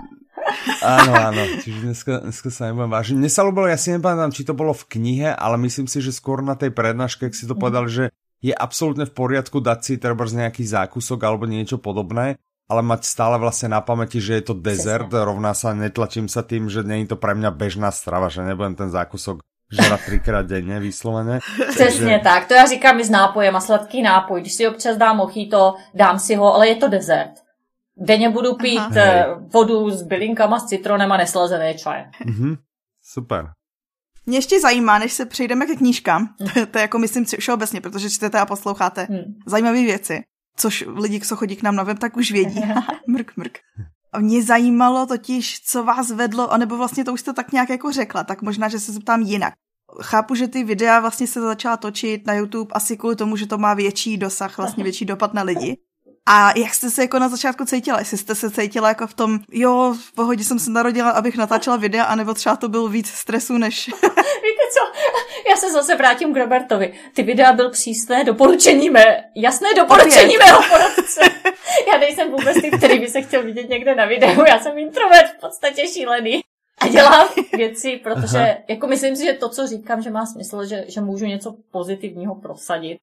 [0.84, 3.16] Áno, áno, čiže dneska, dneska sa nebudem vážiť.
[3.16, 6.12] Mne sa ľúbilo, ja si nepamätám, či to bolo v knihe, ale myslím si, že
[6.12, 8.12] skôr na tej prednáške, ak si to povedal, že
[8.44, 12.36] je absolútne v poriadku dať si treba z nejaký zákusok alebo niečo podobné,
[12.68, 15.26] ale mať stále vlastne na pamäti, že je to dezert, Přesně.
[15.26, 18.90] rovná sa, netlačím sa tým, že není to pre mňa bežná strava, že nebudem ten
[18.90, 19.40] zákusok
[19.72, 21.40] žrat třikrát denně vysloveně.
[21.70, 22.20] Přesně Takže...
[22.24, 24.42] tak, to já říkám i s nápojem a sladký nápoj.
[24.42, 27.43] Když si občas dám ochýto, dám si ho, ale je to dezert.
[27.98, 28.96] Denně budu pít Aha.
[28.96, 32.10] Eh, vodu s bylinkama, s citronem a neslazené čaje.
[32.26, 32.58] Mm-hmm.
[33.02, 33.52] Super.
[34.26, 38.10] Mě ještě zajímá, než se přejdeme ke knížkám, to, to je jako myslím všeobecně, protože
[38.10, 39.24] čtete a posloucháte hmm.
[39.46, 40.24] zajímavé věci,
[40.58, 42.62] což lidi, co chodí k nám na web, tak už vědí.
[43.08, 43.58] mrk, mrk.
[44.12, 47.92] A mě zajímalo totiž, co vás vedlo, anebo vlastně to už jste tak nějak jako
[47.92, 49.54] řekla, tak možná, že se zeptám jinak.
[50.02, 53.58] Chápu, že ty videa vlastně se začala točit na YouTube asi kvůli tomu, že to
[53.58, 55.78] má větší dosah, vlastně větší dopad na lidi.
[56.26, 58.00] A jak jste se jako na začátku cítila?
[58.00, 61.78] Jestli jste se cítila jako v tom, jo, v pohodě jsem se narodila, abych natáčela
[61.78, 63.88] videa, anebo třeba to byl víc stresu než...
[64.44, 65.00] Víte co?
[65.50, 66.94] Já se zase vrátím k Robertovi.
[67.14, 71.22] Ty videa byl přísné doporučení mé, jasné doporučení mého poradce.
[71.94, 74.44] Já nejsem vůbec ty, který by se chtěl vidět někde na videu.
[74.48, 76.42] Já jsem introvert, v podstatě šílený.
[76.82, 78.58] A dělám věci, protože Aha.
[78.68, 82.36] jako myslím si, že to, co říkám, že má smysl, že, že můžu něco pozitivního
[82.36, 82.98] prosadit.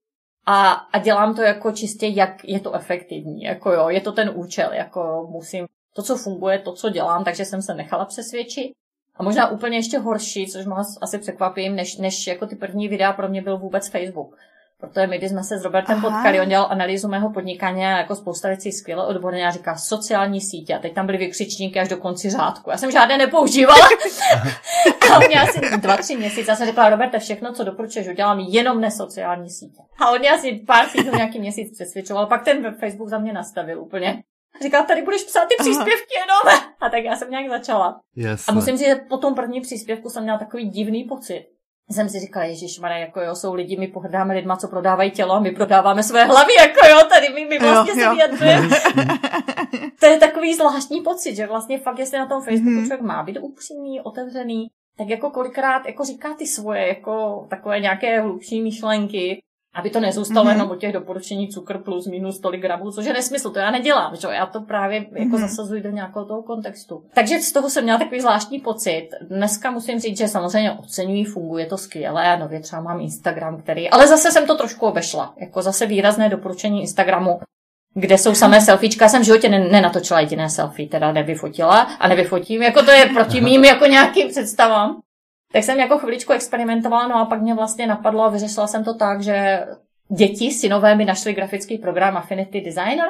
[0.53, 3.43] A, a dělám to jako čistě, jak je to efektivní.
[3.43, 7.45] Jako jo, je to ten účel, jako musím, to, co funguje, to, co dělám, takže
[7.45, 8.73] jsem se nechala přesvědčit.
[9.15, 13.13] A možná úplně ještě horší, což vás asi překvapím, než, než jako ty první videa
[13.13, 14.37] pro mě byl vůbec Facebook.
[14.81, 16.11] Protože my, když jsme se s Robertem Aha.
[16.11, 20.41] potkali, on dělal analýzu mého podnikání a jako spousta věcí skvěle odborně a říká sociální
[20.41, 20.75] sítě.
[20.75, 22.71] A teď tam byly vykřičníky až do konci řádku.
[22.71, 23.89] Já jsem žádné nepoužívala.
[25.11, 26.51] a on mě asi dva, tři měsíce.
[26.51, 29.83] Já jsem řekla, Roberte, všechno, co doporučuješ, udělám jenom nesociální sítě.
[30.01, 32.27] A on mě asi pár týdnů nějaký měsíc přesvědčoval.
[32.27, 34.23] Pak ten Facebook za mě nastavil úplně.
[34.63, 36.25] Říkal, tady budeš psát ty příspěvky Aha.
[36.25, 36.65] jenom.
[36.81, 38.01] A tak já jsem nějak začala.
[38.17, 38.53] Jasne.
[38.53, 41.47] A musím říct, že po tom první příspěvku jsem měla takový divný pocit
[41.91, 45.41] jsem si říkala, Ježíš jako jo, jsou lidi, my pohrdáme lidma, co prodávají tělo a
[45.41, 48.69] my prodáváme své hlavy, jako jo, tady my, my vlastně jo, se vyjadřujeme.
[50.01, 52.87] to je takový zvláštní pocit, že vlastně fakt, jestli na tom Facebooku mm-hmm.
[52.87, 58.21] člověk má být upřímný, otevřený, tak jako kolikrát jako říká ty svoje jako takové nějaké
[58.21, 59.43] hlubší myšlenky
[59.75, 60.53] aby to nezůstalo mm-hmm.
[60.53, 64.17] jenom o těch doporučení cukr plus minus tolik gramů, což je nesmysl, to já nedělám,
[64.17, 65.41] že já to právě jako mm-hmm.
[65.41, 67.03] zasazuji do nějakého toho kontextu.
[67.15, 69.09] Takže z toho jsem měla takový zvláštní pocit.
[69.29, 73.91] Dneska musím říct, že samozřejmě oceňují, funguje to skvěle, já nově třeba mám Instagram, který,
[73.91, 77.41] ale zase jsem to trošku obešla, jako zase výrazné doporučení Instagramu,
[77.95, 79.05] kde jsou samé selfiečka.
[79.05, 83.41] Já jsem v životě nenatočila jediné selfie, teda nevyfotila a nevyfotím, jako to je proti
[83.41, 85.01] mým jako nějakým představám.
[85.53, 88.95] Tak jsem jako chviličku experimentovala, no a pak mě vlastně napadlo a vyřešila jsem to
[88.95, 89.67] tak, že
[90.09, 93.09] děti, synové mi našli grafický program Affinity Designer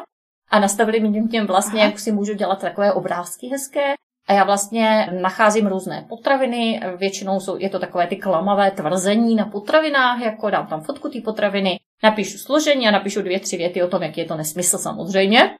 [0.50, 3.94] a nastavili mi tím vlastně, jak si můžu dělat takové obrázky hezké.
[4.29, 9.44] A já vlastně nacházím různé potraviny, většinou jsou, je to takové ty klamavé tvrzení na
[9.44, 13.88] potravinách, jako dám tam fotku té potraviny, napíšu složení a napíšu dvě, tři věty o
[13.88, 15.57] tom, jak je to nesmysl samozřejmě.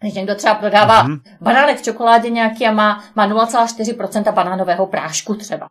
[0.00, 1.20] Když někdo třeba prodává mm-hmm.
[1.40, 5.68] banánek v čokoládě nějaký a má, má 0,4% banánového prášku třeba.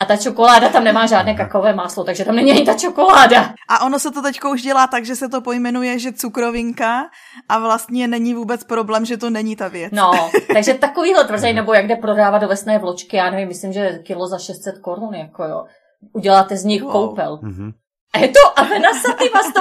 [0.00, 3.54] A ta čokoláda tam nemá žádné kakové máslo, takže tam není ani ta čokoláda.
[3.68, 7.10] A ono se to teď už dělá tak, že se to pojmenuje, že cukrovinka
[7.48, 9.92] a vlastně není vůbec problém, že to není ta věc.
[9.92, 10.10] No,
[10.52, 14.26] takže takovýhle tvrzej, nebo jak jde prodávat do vesné vločky, já nevím, myslím, že kilo
[14.26, 15.64] za 600 korun, jako jo.
[16.12, 16.92] Uděláte z nich wow.
[16.92, 17.36] koupel.
[17.36, 17.72] Mm-hmm.
[18.14, 19.52] A je to avena sativa 100%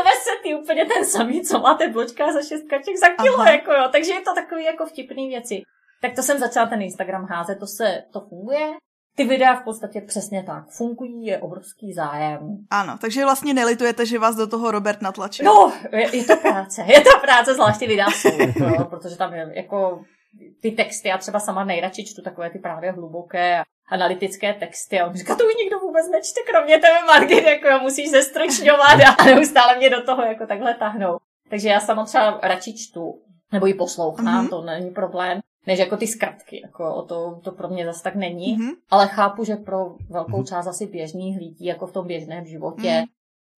[0.00, 3.50] ovesety, úplně ten samý, co máte vločka za 6 kaček za kilo, Aha.
[3.50, 3.88] jako jo.
[3.92, 5.62] Takže je to takový jako vtipný věci.
[6.02, 8.72] Tak to jsem začala ten Instagram házet, to se, to funguje.
[9.16, 12.56] Ty videa v podstatě přesně tak fungují, je obrovský zájem.
[12.70, 15.44] Ano, takže vlastně nelitujete, že vás do toho Robert natlačil.
[15.44, 19.52] No, je, je to práce, je to práce, zvláště videa jsou, jo, protože tam je
[19.54, 20.00] jako
[20.60, 25.14] ty texty, já třeba sama nejradši čtu takové ty právě hluboké analytické texty a on
[25.14, 29.24] říká, to už nikdo vůbec nečte, kromě tebe, Margit, jako jo, musíš zestručňovat a, a
[29.24, 31.18] neustále mě do toho jako takhle tahnou.
[31.50, 33.22] Takže já sama třeba radši čtu,
[33.52, 34.50] nebo ji poslouchám, mm-hmm.
[34.50, 36.60] to není problém než jako ty zkratky.
[36.64, 38.58] Jako to, to pro mě zase tak není.
[38.58, 38.72] Mm-hmm.
[38.90, 40.48] Ale chápu, že pro velkou mm-hmm.
[40.48, 43.10] část asi běžných lidí, jako v tom běžném životě, mm-hmm.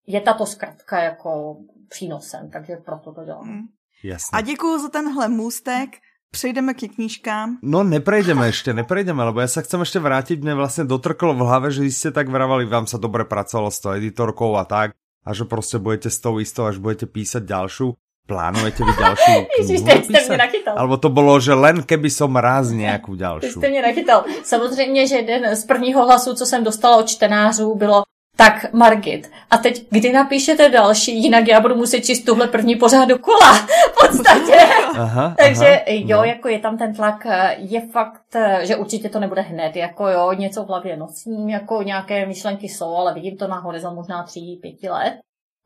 [0.07, 1.57] je tato zkratka jako
[1.89, 3.49] přínosem, takže proto to dělám.
[3.49, 3.63] Mm.
[4.05, 4.39] Jasne.
[4.39, 5.91] A děkuji za tenhle můstek.
[6.31, 7.63] Přejdeme k knížkám.
[7.63, 11.71] No neprejdeme ešte, neprejdeme, lebo ja sa chcem ešte vrátiť, mne vlastne dotrklo v hlave,
[11.71, 15.45] že ste tak vravali, vám sa dobre pracovalo s tou editorkou a tak, a že
[15.45, 17.95] prostě budete s tou istou, až budete písať ďalšiu.
[18.27, 20.75] Plánujete vy ďalšiu Ježiš, teď jste mě nachytal.
[20.79, 23.53] Alebo to bylo, že len keby som raz nějakou další.
[23.53, 24.25] jste mě nachytal.
[24.45, 28.03] Samozřejmě, že jeden z prvního hlasu, co jsem dostala od čtenářů, bylo
[28.37, 33.09] tak Margit, a teď kdy napíšete další, jinak já budu muset číst tuhle první pořád
[33.21, 33.55] kola,
[33.93, 34.59] v podstatě.
[34.99, 36.25] Aha, Takže aha, jo, no.
[36.25, 40.65] jako je tam ten tlak, je fakt, že určitě to nebude hned, jako jo, něco
[40.65, 44.89] v hlavě nosím, jako nějaké myšlenky jsou, ale vidím to na horizont možná tří, pěti
[44.89, 45.15] let.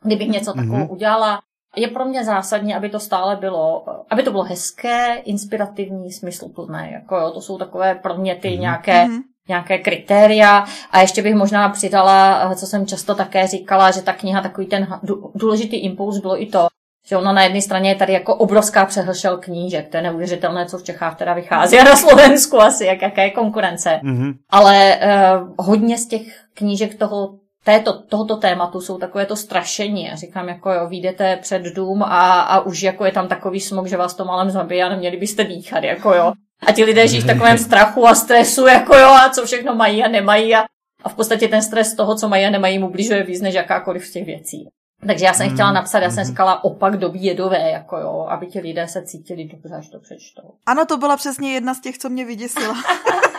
[0.04, 0.92] Kdybych něco takového mm-hmm.
[0.92, 1.40] udělala,
[1.78, 6.90] je pro mě zásadní, aby to stále bylo, aby to bylo hezké, inspirativní, smysluplné.
[6.92, 8.60] Jako jo, to jsou takové pro mě ty mm-hmm.
[8.60, 9.20] nějaké, mm-hmm.
[9.48, 10.64] nějaké kritéria.
[10.90, 14.86] A ještě bych možná přidala, co jsem často také říkala, že ta kniha, takový ten
[15.34, 16.68] důležitý impuls bylo i to,
[17.08, 20.78] že ono na jedné straně je tady jako obrovská přehlšel knížek, to je neuvěřitelné, co
[20.78, 24.00] v Čechách teda vychází a na Slovensku asi, jak, jaká je konkurence.
[24.04, 24.34] Mm-hmm.
[24.50, 26.22] Ale uh, hodně z těch
[26.54, 27.34] knížek toho
[27.64, 30.10] této, tohoto tématu jsou takové to strašení.
[30.10, 33.86] A říkám, jako jo, vyjdete před dům a, a už jako je tam takový smog,
[33.86, 36.32] že vás to malem zabije a neměli byste dýchat, jako jo.
[36.66, 40.04] A ti lidé žijí v takovém strachu a stresu, jako jo, a co všechno mají
[40.04, 40.54] a nemají.
[40.54, 40.64] A,
[41.04, 44.06] a v podstatě ten stres toho, co mají a nemají, mu blížuje víc než jakákoliv
[44.06, 44.68] z těch věcí.
[45.06, 46.30] Takže já jsem chtěla napsat, já jsem mhm.
[46.30, 50.54] říkala opak doby jedové, jako jo, aby ti lidé se cítili dobře, až to přečtou.
[50.66, 52.74] Ano, to byla přesně jedna z těch, co mě vyděsila.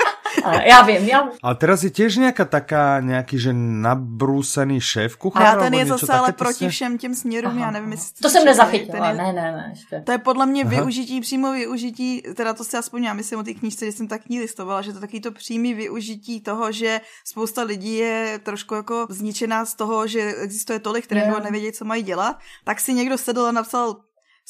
[0.54, 1.30] já vím, já...
[1.44, 5.56] Ale teraz je tiež nějaká taká, nějaký, že nabrúsený šéf kuchař?
[5.56, 7.60] A ten je zase ale proti všem těm směrům, Aha.
[7.60, 8.22] já nevím, jestli...
[8.22, 9.18] To jsem nezachytila, je...
[9.18, 9.68] ne, ne, ne.
[9.70, 10.02] Ještě.
[10.06, 10.70] To je podle mě Aha.
[10.70, 14.30] využití, přímo využití, teda to si aspoň já myslím o té knížce, že jsem tak
[14.30, 19.08] ní listovala, že to taky to přímý využití toho, že spousta lidí je trošku jako
[19.10, 23.18] zničená z toho, že existuje tolik trendů a nevědí, co mají dělat, tak si někdo
[23.18, 23.96] sedl a napsal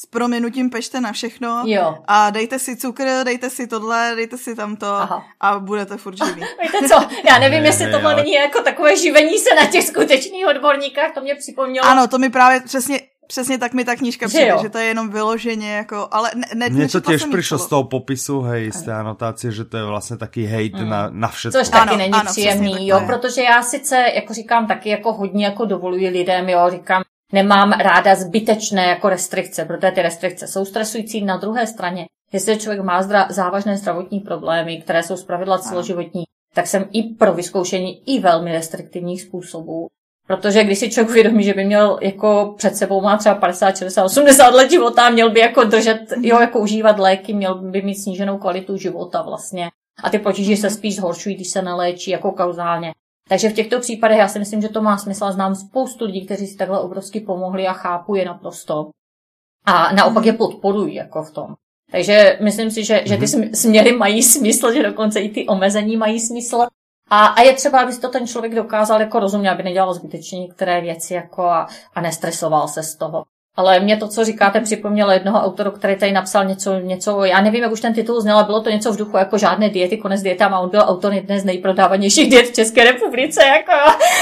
[0.00, 1.98] s proměnutím pešte na všechno jo.
[2.06, 5.24] a dejte si cukr, dejte si tohle, dejte si tamto Aha.
[5.40, 6.40] a budete furt živí.
[6.62, 8.22] Víte co, já nevím, ne, jestli ne, tohle ale...
[8.22, 11.86] není jako takové živení se na těch skutečných odborníkách, to mě připomnělo.
[11.86, 14.84] Ano, to mi právě přesně, přesně tak mi ta knížka přijde, že, že to je
[14.84, 18.82] jenom vyloženě jako, ale ne, ne Mně to těž přišlo z toho popisu, hej, z
[18.82, 20.88] té anotace, že to je vlastně taky hejt mm.
[20.88, 21.60] na, na všechno.
[21.60, 25.44] Což taky ano, není ano, příjemný, jo, protože já sice, jako říkám, taky jako hodně
[25.44, 31.24] jako dovoluji lidem, jo, říkám, Nemám ráda zbytečné jako restrikce, protože ty restrikce jsou stresující.
[31.24, 36.66] Na druhé straně, jestli člověk má zdra- závažné zdravotní problémy, které jsou zpravidla celoživotní, tak
[36.66, 39.86] jsem i pro vyzkoušení i velmi restriktivních způsobů.
[40.26, 44.04] Protože když si člověk uvědomí, že by měl jako před sebou má třeba 50, 60,
[44.04, 48.38] 80 let života, měl by jako držet, jo, jako užívat léky, měl by mít sníženou
[48.38, 49.68] kvalitu života vlastně.
[50.02, 52.92] A ty potíže se spíš zhoršují, když se neléčí jako kauzálně.
[53.30, 55.32] Takže v těchto případech já si myslím, že to má smysl.
[55.32, 58.90] Znám spoustu lidí, kteří si takhle obrovsky pomohli a chápu je naprosto.
[59.64, 61.54] A naopak je podporují jako v tom.
[61.90, 63.54] Takže myslím si, že, že ty mhm.
[63.54, 66.66] směry mají smysl, že dokonce i ty omezení mají smysl.
[67.10, 70.80] A, a je třeba, aby to ten člověk dokázal jako rozumět, aby nedělal zbytečně některé
[70.80, 73.24] věci jako a, a nestresoval se z toho.
[73.60, 77.62] Ale mě to, co říkáte, připomnělo jednoho autoru, který tady napsal něco, něco, já nevím,
[77.62, 80.22] jak už ten titul zněl, ale bylo to něco v duchu jako žádné diety, konec
[80.22, 83.44] dietám a on byl autor jedné z nejprodávanějších diet v České republice.
[83.44, 83.72] Jako,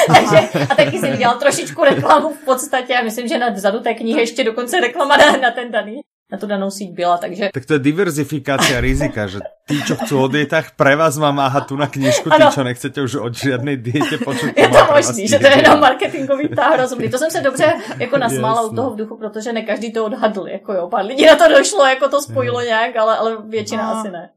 [0.06, 3.94] Takže, a taky si udělal trošičku reklamu v podstatě a myslím, že na vzadu té
[3.94, 6.00] knihy ještě dokonce reklama na, na ten daný
[6.32, 7.50] na tu danou síť byla, takže...
[7.54, 11.64] Tak to je diverzifikácia rizika, že tí, čo chcú o dietách, pre vás má máhat
[11.64, 14.52] tu na knižku, tí, čo nechcete už od žiadnej diete počuť.
[14.52, 17.08] Je to možný, že to je jenom marketingový táh rozumný.
[17.08, 20.48] To jsem se dobře jako nasmála u toho v duchu, protože ne každý to odhadl,
[20.48, 24.00] jako jo, pár lidí na to došlo, jako to spojilo nějak, ale, ale většina no,
[24.00, 24.30] asi ne.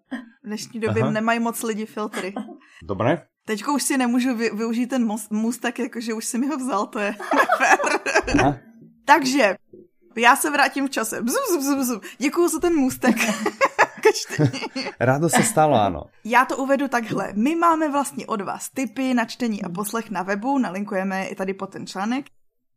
[0.44, 1.12] V dnešní době Aha.
[1.12, 2.34] nemají moc lidi filtry.
[2.84, 3.22] Dobré.
[3.46, 7.00] Teďko už si nemůžu vy, využít ten můstek, jakože už si mi ho vzal, to
[7.00, 7.16] je
[9.06, 9.56] Takže
[10.18, 11.22] já se vrátím v čase.
[11.22, 12.02] Bzum, bzum, bzum.
[12.18, 13.16] Děkuju za ten můstek.
[15.00, 16.04] Rádo se stalo, ano.
[16.26, 17.34] Já to uvedu takhle.
[17.36, 21.54] My máme vlastně od vás tipy na čtení a poslech na webu, nalinkujeme i tady
[21.54, 22.26] po ten článek.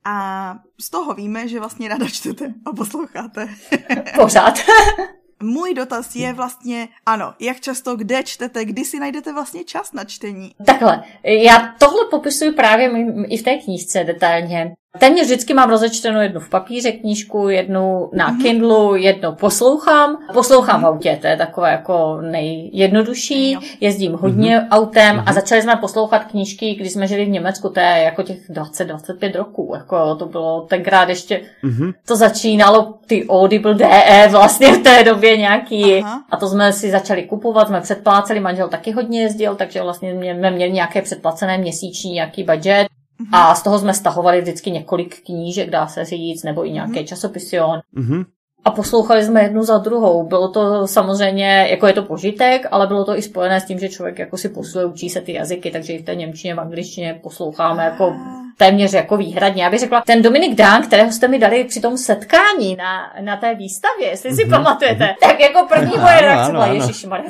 [0.05, 3.49] A z toho víme, že vlastně ráda čtete a posloucháte.
[4.15, 4.55] Pořád.
[5.43, 10.05] Můj dotaz je vlastně, ano, jak často, kde čtete, kdy si najdete vlastně čas na
[10.05, 10.55] čtení?
[10.67, 12.91] Takhle, já tohle popisuju právě
[13.29, 14.75] i v té knížce detailně.
[14.99, 18.43] Téměř vždycky mám rozečtenou jednu v papíře knížku, jednu na mm-hmm.
[18.43, 20.19] Kindlu, jednu poslouchám.
[20.33, 23.59] Poslouchám v autě, to je takové jako nejjednodušší.
[23.81, 24.69] Jezdím hodně mm-hmm.
[24.71, 25.33] autem a mhm.
[25.33, 29.73] začali jsme poslouchat knížky, když jsme žili v Německu, to je jako těch 20-25 roků.
[29.75, 31.95] Jako to bylo tenkrát ještě, mm-hmm.
[32.07, 36.03] to začínalo ty Audible DE vlastně v té době nějaký.
[36.03, 36.25] Aha.
[36.31, 40.51] A to jsme si začali kupovat, jsme předpláceli, manžel taky hodně jezdil, takže vlastně jsme
[40.51, 42.94] měli nějaké předplacené měsíční nějaký budget.
[43.33, 47.05] A z toho jsme stahovali vždycky několik knížek, dá se říct, nebo i nějaké mm-hmm.
[47.05, 47.59] časopisy.
[47.59, 48.25] Mm-hmm.
[48.65, 50.29] A poslouchali jsme jednu za druhou.
[50.29, 53.89] Bylo to samozřejmě, jako je to požitek, ale bylo to i spojené s tím, že
[53.89, 57.21] člověk jako si posluje, učí se ty jazyky, takže i v té Němčině, v angličtině
[57.23, 58.17] posloucháme jako
[58.57, 59.65] téměř jako výhradně.
[59.65, 63.37] Já bych řekla, ten Dominik Dán, kterého jste mi dali při tom setkání na, na
[63.37, 64.51] té výstavě, jestli si mm-hmm.
[64.51, 65.15] pamatujete, mhm.
[65.21, 66.67] tak jako první moje reakce byla,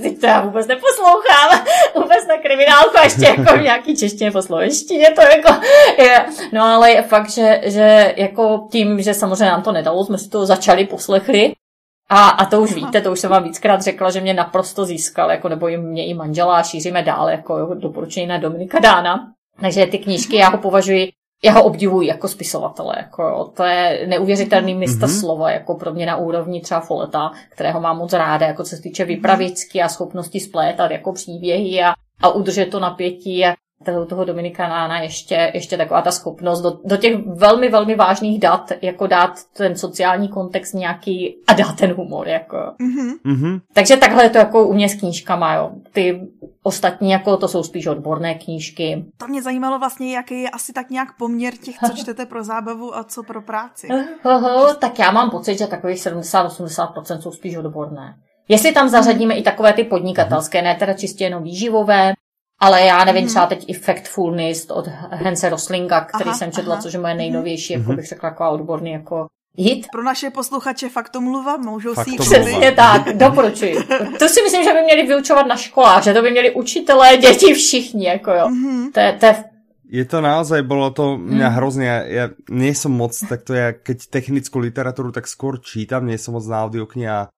[0.02, 4.42] teď to já vůbec neposlouchám, vůbec na kriminálku a ještě jako v nějaký češtině po
[4.42, 5.60] slovenštině, to jako
[5.98, 6.24] je.
[6.52, 10.28] No ale je fakt, že, že jako tím, že samozřejmě nám to nedalo, jsme si
[10.28, 11.52] to začali poslechli,
[12.08, 15.30] a, a to už víte, to už jsem vám víckrát řekla, že mě naprosto získal,
[15.30, 19.32] jako, nebo mě i manžela a šíříme dál, jako doporučení na Dominika Dána.
[19.60, 21.12] Takže ty knížky já ho považuji,
[21.44, 22.94] já ho obdivuji jako spisovatele.
[22.96, 23.50] Jako jo.
[23.56, 25.20] To je neuvěřitelný mistr mm-hmm.
[25.20, 28.82] slova, jako pro mě na úrovni třeba Foleta, kterého mám moc ráda, jako co se
[28.82, 33.46] týče vypravěcky a schopnosti splétat jako příběhy a, a udržet to napětí.
[33.46, 33.54] A
[34.08, 39.06] toho Dominikána ještě, ještě taková ta schopnost do, do těch velmi, velmi vážných dat, jako
[39.06, 42.56] dát ten sociální kontext nějaký a dát ten humor, jako.
[42.56, 43.60] Mm-hmm.
[43.72, 45.70] Takže takhle je to jako u mě s knížkama, jo.
[45.92, 46.20] Ty
[46.62, 49.04] ostatní, jako to jsou spíš odborné knížky.
[49.16, 52.96] To mě zajímalo vlastně, jaký je asi tak nějak poměr těch, co čtete pro zábavu
[52.96, 53.88] a co pro práci.
[54.78, 58.14] tak já mám pocit, že takových 70-80% jsou spíš odborné.
[58.48, 62.12] Jestli tam zařadíme i takové ty podnikatelské, ne teda čistě jenom výživové,
[62.64, 63.28] ale já nevím, mm.
[63.28, 66.82] třeba teď i Factfulness od Hense Roslinga, který aha, jsem četla, aha.
[66.82, 67.80] což je moje nejnovější, mm.
[67.80, 67.96] jako mhm.
[67.96, 69.26] bych řekla, jako odborný jako
[69.58, 69.86] hit.
[69.92, 73.76] Pro naše posluchače faktomluva můžou si ji Přesně tak, doporučuji.
[74.18, 77.54] To si myslím, že by měli vyučovat na školách, že to by měli učitelé, děti,
[77.54, 78.48] všichni, jako jo.
[78.48, 78.92] Mm-hmm.
[78.92, 79.44] To, je, to je
[79.84, 81.54] je to naozaj, bolo to mňa mm.
[81.54, 86.08] hrozne, ja, ja nie som moc, tak to ja keď technickú literatúru tak skôr čítam,
[86.08, 87.30] nie som moc na audiokniha,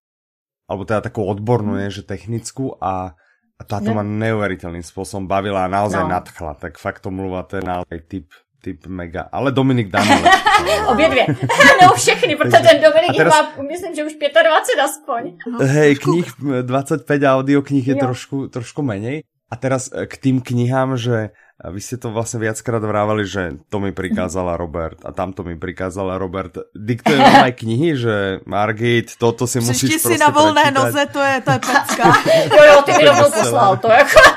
[0.65, 3.13] alebo teda takú odbornú, nie, že technickú a
[3.57, 6.13] a táto ma neuveriteľným spôsobom bavila a naozaj no.
[6.13, 6.53] nadchla.
[6.61, 8.29] Tak fakt to mluva, to je naozaj typ,
[8.61, 9.25] typ mega.
[9.33, 10.05] Ale Dominik dá
[10.91, 11.25] Obě dvě.
[11.81, 13.33] no všechny, protože ten Dominik teraz...
[13.33, 15.21] má, myslím, že už 25 aspoň.
[15.65, 16.25] Hej, knih
[16.61, 19.25] 25 audio knih je trošku, trošku menej.
[19.47, 23.57] A teraz e, k tým knihám, že a vy ste to vlastne viackrát vrávali, že
[23.73, 26.53] to mi prikázala Robert a tamto mi prikázala Robert.
[26.77, 28.15] Diktuje vám aj knihy, že
[28.45, 30.77] Margit, toto si musíš si na volné prečítať.
[30.77, 32.05] noze, to je, to je pecka.
[32.57, 34.19] jo, jo, ty mi rovnou poslal to, jako.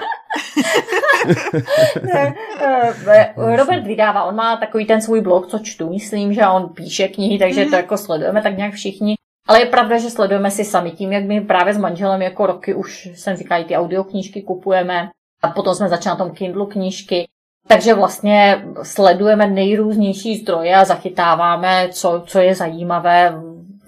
[2.60, 7.08] Eh, Robert vydává, on má takový ten svůj blog, co čtu, myslím, že on píše
[7.08, 7.76] knihy, takže to mhm.
[7.76, 9.14] jako sledujeme tak nějak všichni.
[9.48, 12.74] Ale je pravda, že sledujeme si sami tím, jak my právě s manželem jako roky
[12.74, 15.10] už, jsem říkala, ty audioknížky kupujeme,
[15.42, 17.28] a potom jsme začali na tom Kindlu knížky.
[17.66, 23.42] Takže vlastně sledujeme nejrůznější zdroje a zachytáváme, co, co je zajímavé.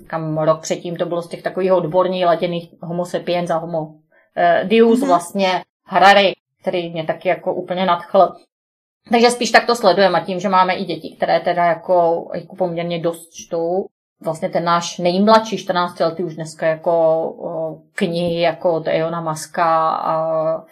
[0.07, 3.95] Kam rok předtím to bylo z těch takových odborných laděných homo sapiens a homo
[4.37, 5.07] eh, dius mm-hmm.
[5.07, 8.33] vlastně Harari, který mě taky jako úplně nadchl.
[9.11, 12.57] Takže spíš tak to sledujeme a tím, že máme i děti, které teda jako, jako
[12.57, 13.87] poměrně dost čtou,
[14.25, 20.65] vlastně ten náš nejmladší 14 letý už dneska jako knihy jako od Eona Maska a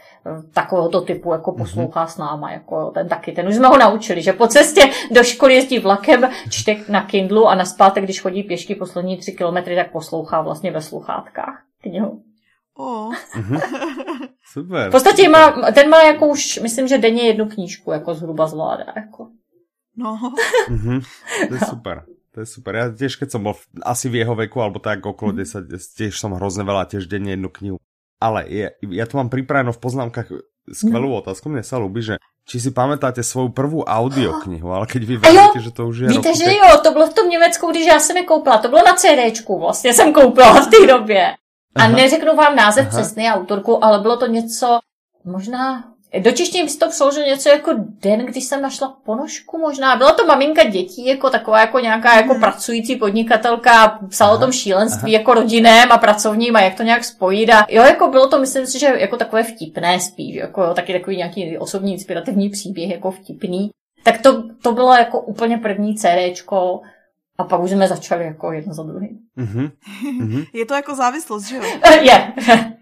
[0.55, 1.59] takovéhoto typu jako mhm.
[1.59, 5.25] poslouchá s náma, jako ten taky, ten už jsme ho naučili, že po cestě do
[5.25, 9.93] školy jezdí vlakem, čte na Kindlu a naspátek, když chodí pěšky poslední tři kilometry, tak
[9.93, 12.23] poslouchá vlastně ve sluchátkách knihu.
[12.77, 13.15] Oh.
[14.53, 14.89] Super.
[14.89, 18.93] V podstatě má, ten má jako už, myslím, že denně jednu knížku jako zhruba zvládá.
[18.97, 19.29] Jako.
[19.97, 20.33] No.
[21.49, 22.05] To je super.
[22.35, 22.79] To je super.
[22.79, 26.15] Ja tiež, keď som bol v, asi v jeho veku, alebo tak okolo 10, tiež
[26.15, 27.79] som hrozne veľa, tiež denne jednu knihu.
[28.23, 30.31] Ale je, ja tu mám pripraveno v poznámkach
[30.71, 31.19] skvelú no.
[31.19, 31.51] otázku.
[31.51, 35.71] Mne sa ľúbi, že či si pamätáte svoju prvú audioknihu, ale keď vy vidíte, že
[35.71, 36.09] to už je...
[36.09, 38.59] Víte, že jo, to bylo v tom Německu, když já jsem je koupila.
[38.59, 41.35] To bylo na CDčku, vlastně jsem koupila v té době.
[41.77, 41.97] A Aha.
[41.97, 42.99] neřeknu vám název Aha.
[42.99, 44.79] přesný autorku, ale bylo to něco,
[45.25, 45.85] možná
[46.19, 49.97] do češtiny by to přeložil něco jako den, když jsem našla ponožku možná.
[49.97, 52.41] Byla to maminka dětí, jako taková jako nějaká jako hmm.
[52.41, 55.21] pracující podnikatelka, psala o tom šílenství aha.
[55.21, 57.51] jako rodinném a pracovním a jak to nějak spojit.
[57.51, 60.93] A jo, jako bylo to, myslím si, že jako takové vtipné spíš, jako jo, taky
[60.93, 63.71] takový nějaký osobní inspirativní příběh, jako vtipný.
[64.03, 66.81] Tak to, to bylo jako úplně první CDčko,
[67.39, 69.19] a pak už jsme začali jako jedno za druhým.
[69.39, 70.47] Mm-hmm.
[70.55, 71.63] Je to jako závislost, že jo?
[72.01, 72.33] je.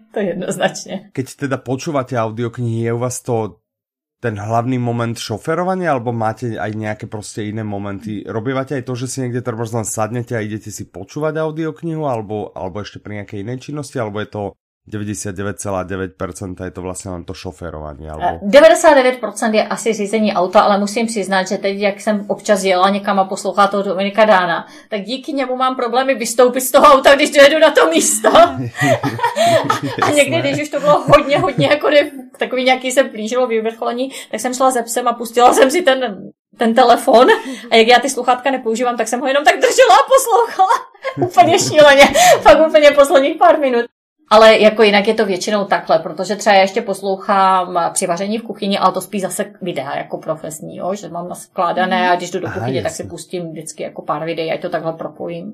[0.13, 1.13] to jednoznačne.
[1.13, 3.61] Keď teda počúvate audioknihy, je u vás to
[4.19, 8.27] ten hlavný moment šoferovania, alebo máte aj nejaké proste iné momenty?
[8.27, 12.51] Robívate aj to, že si niekde treba len sadnete a idete si počúvať audioknihu, alebo,
[12.51, 14.43] alebo ešte pri nejakej inej činnosti, alebo je to
[14.89, 18.09] 99,9% je to vlastně len to šoférování.
[18.09, 18.45] Alebo...
[18.45, 23.19] 99% je asi řízení auta, ale musím přiznat, že teď, jak jsem občas jela někam
[23.19, 27.31] a poslouchala toho Dominika Dána, tak díky němu mám problémy vystoupit z toho auta, když
[27.31, 28.29] dojedu na to místo.
[30.01, 34.11] a někdy, když už to bylo hodně, hodně jako ne, takový nějaký se blížilo vyvrcholení,
[34.31, 37.27] tak jsem šla ze psem a pustila jsem si ten ten telefon
[37.71, 40.71] a jak já ty sluchátka nepoužívám, tak jsem ho jenom tak držela a poslouchala.
[41.21, 42.05] úplně šíleně.
[42.41, 43.85] Fakt úplně posledních pár minut.
[44.29, 48.43] Ale jako jinak je to většinou takhle, protože třeba já ještě poslouchám při vaření v
[48.43, 52.39] kuchyni, ale to spíš zase videa jako profesní, jo, že mám naskládané a když jdu
[52.39, 55.53] do kuchyně, Aha, tak si pustím vždycky jako pár videí, ať to takhle propojím.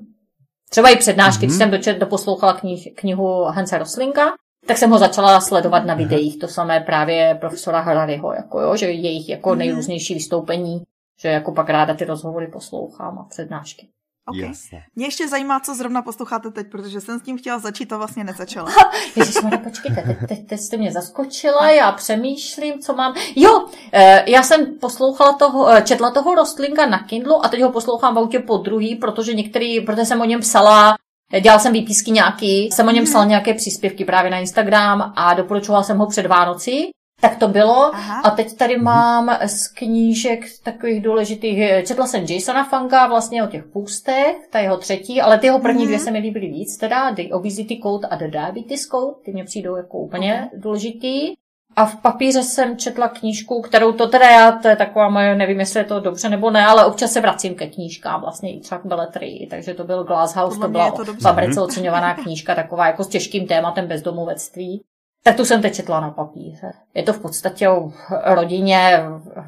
[0.70, 1.48] Třeba i přednášky, mm-hmm.
[1.48, 4.32] když jsem dočet, doposlouchala knih, knihu Hansa Roslinga,
[4.66, 8.90] tak jsem ho začala sledovat na videích, to samé právě profesora Harariho, jako jo, že
[8.90, 9.56] jejich jako mm-hmm.
[9.56, 10.82] nejrůznější vystoupení,
[11.20, 13.88] že jako pak ráda ty rozhovory poslouchám a přednášky.
[14.28, 14.48] Okay.
[14.48, 14.82] Jasně.
[14.96, 18.24] Mě ještě zajímá, co zrovna posloucháte teď, protože jsem s tím chtěla začít a vlastně
[18.24, 18.70] nezačala.
[19.16, 23.14] Ježišmarja, počkejte, teď, teď, teď jste mě zaskočila, já přemýšlím, co mám.
[23.36, 27.72] Jo, eh, já jsem poslouchala toho, eh, četla toho Rostlinga na Kindlu a teď ho
[27.72, 30.96] poslouchám v autě po druhý, protože některý, protože jsem o něm psala
[31.40, 35.82] Dělal jsem výpisky nějaký, jsem o něm psala nějaké příspěvky právě na Instagram a doporučovala
[35.82, 36.90] jsem ho před Vánoci.
[37.20, 37.94] Tak to bylo.
[37.94, 38.20] Aha.
[38.20, 41.58] A teď tady mám z knížek takových důležitých.
[41.86, 45.82] Četla jsem Jasona Fanga vlastně o těch půstech, ta jeho třetí, ale ty jeho první
[45.82, 45.86] mm-hmm.
[45.86, 49.44] dvě se mi líbily víc, teda The Obesity Code a The Diabetes Code, ty mě
[49.44, 50.60] přijdou jako úplně okay.
[50.60, 51.34] důležitý.
[51.76, 55.60] A v papíře jsem četla knížku, kterou to teda já, to je taková moje, nevím,
[55.60, 58.80] jestli je to dobře nebo ne, ale občas se vracím ke knížkám, vlastně i třeba
[58.80, 63.04] k beletrii, takže to byl Glasshouse, to byla to v Americe oceňovaná knížka, taková jako
[63.04, 64.82] s těžkým tématem bezdomovectví.
[65.26, 66.72] Tak tu jsem teď četla na papíře.
[66.94, 67.92] Je to v podstatě o
[68.24, 69.00] rodině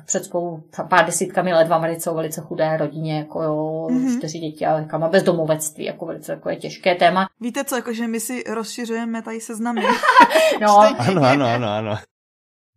[0.07, 4.19] před spolu pár desítkami let v Americe o velice chudé rodině, jako jo, mm-hmm.
[4.19, 7.29] čtyři děti a kam bez domovectví, jako velice jako je těžké téma.
[7.41, 9.83] Víte co, jakože my si rozšiřujeme tady seznamy.
[10.61, 10.79] no.
[10.99, 11.99] ano, ano, ano, ano.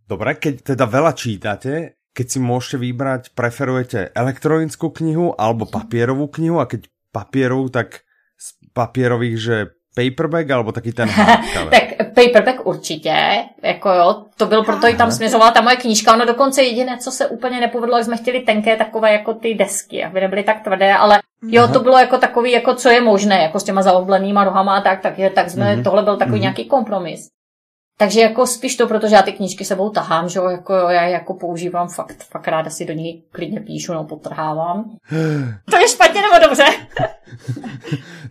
[0.07, 6.59] Dobre, keď teda veľa čítate, keď si môžete vybrať, preferujete elektronickú knihu alebo papierovú knihu
[6.59, 8.03] a keď papierovú, tak
[8.35, 9.55] z papierových, že
[9.95, 11.09] paperback alebo taký ten
[11.69, 13.15] Tak paperback určitě,
[13.63, 17.11] jako jo, to byl proto i tam směřovala ta moje knížka, ono dokonce jediné, co
[17.11, 20.93] se úplně nepovedlo, jak jsme chtěli tenké takové jako ty desky, aby nebyly tak tvrdé,
[20.93, 24.77] ale jo, to bylo jako takový, jako co je možné, jako s těma zaoblenýma rohama
[24.77, 25.83] a tak, tak, tak jsme, mm-hmm.
[25.83, 26.41] tohle byl takový mm-hmm.
[26.41, 27.27] nějaký kompromis.
[28.01, 31.33] Takže jako spíš to, protože já ty knížky sebou tahám, že jo, jako já jako
[31.33, 34.85] používám fakt, fakt ráda si do ní klidně píšu, no potrhávám.
[35.71, 36.63] To je špatně nebo dobře?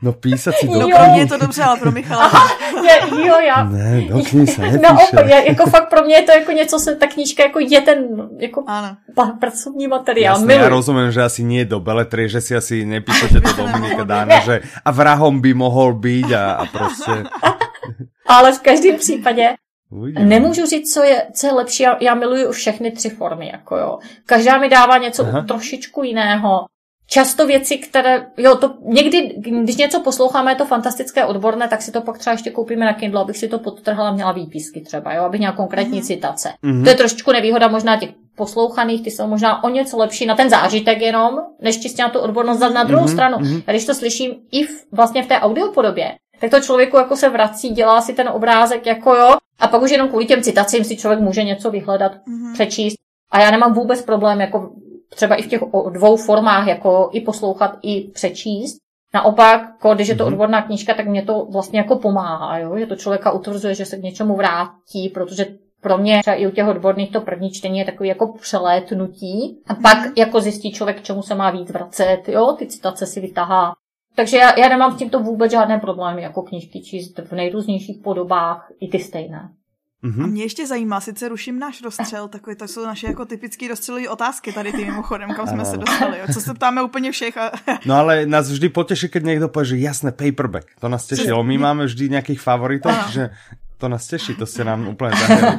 [0.03, 2.25] No písat si do No pro mě je to dobře, ale pro Michala.
[2.25, 2.49] Aha,
[2.85, 3.65] je, jo, já.
[3.65, 4.81] Ne, do knihy se nepíše.
[5.13, 7.81] No, je, jako fakt pro mě je to jako něco, se ta knížka jako je
[7.81, 7.99] ten
[8.39, 8.97] jako ano.
[9.41, 10.37] pracovní materiál.
[10.37, 14.41] Jasne, já rozumím, že asi nie do beletry, že si asi nepíšete to Dominika Dána,
[14.41, 17.13] že a vrahom by mohl být a, a prostě...
[18.27, 19.55] Ale v každém případě
[19.91, 20.27] Ujdeme.
[20.27, 21.83] Nemůžu říct, co je, co je lepší.
[21.83, 23.51] Já, já miluji všechny tři formy.
[23.53, 23.99] Jako jo.
[24.27, 25.43] Každá mi dává něco Aha.
[25.43, 26.65] trošičku jiného.
[27.07, 31.93] Často věci, které, jo, to někdy, když něco posloucháme, je to fantastické, odborné, tak si
[31.93, 35.25] to pak třeba ještě koupíme na Kindle, abych si to podtrhla, měla výpisky třeba, jo,
[35.25, 36.07] abych měla konkrétní mm-hmm.
[36.07, 36.53] citace.
[36.65, 36.83] Mm-hmm.
[36.85, 40.51] To je trošičku nevýhoda možná těch poslouchaných, ty jsou možná o něco lepší na ten
[40.51, 42.61] zážitek jenom, než čistě na tu odbornost.
[42.61, 43.13] Na druhou mm-hmm.
[43.13, 43.63] stranu, mm-hmm.
[43.67, 47.29] a když to slyším i v, vlastně v té audiopodobě, tak to člověku jako se
[47.29, 50.97] vrací, dělá si ten obrázek jako jo, a pak už jenom kvůli těm citacím si
[50.97, 52.53] člověk může něco vyhledat, mm-hmm.
[52.53, 52.97] přečíst.
[53.33, 54.71] A já nemám vůbec problém jako
[55.15, 55.61] třeba i v těch
[55.91, 58.77] dvou formách, jako i poslouchat, i přečíst.
[59.15, 59.61] Naopak,
[59.95, 60.33] když je to mhm.
[60.33, 62.79] odborná knížka, tak mě to vlastně jako pomáhá, jo?
[62.79, 65.47] že to člověka utvrzuje, že se k něčemu vrátí, protože
[65.81, 69.75] pro mě třeba i u těch odborných to první čtení je takový jako přelétnutí a
[69.75, 70.13] pak mm.
[70.17, 73.73] jako zjistí člověk, k čemu se má víc vracet, jo, ty citace si vytahá.
[74.15, 78.73] Takže já, já nemám s tímto vůbec žádné problémy, jako knížky číst v nejrůznějších podobách,
[78.81, 79.51] i ty stejné.
[80.05, 80.25] Mm-hmm.
[80.25, 84.09] A mě ještě zajímá, sice ruším náš rozstřel, takové to jsou naše jako typické rozstřelové
[84.09, 86.25] otázky tady tím mimochodem, kam jsme se dostali, jo.
[86.35, 87.37] co se ptáme úplně všech.
[87.37, 87.53] A...
[87.87, 91.45] no ale nás vždy potěší, když někdo povie, že jasné, paperback, to nás těšilo.
[91.45, 93.31] My máme vždy nějakých favoritů, že
[93.81, 95.59] to nás těší, to se nám úplně zahrali.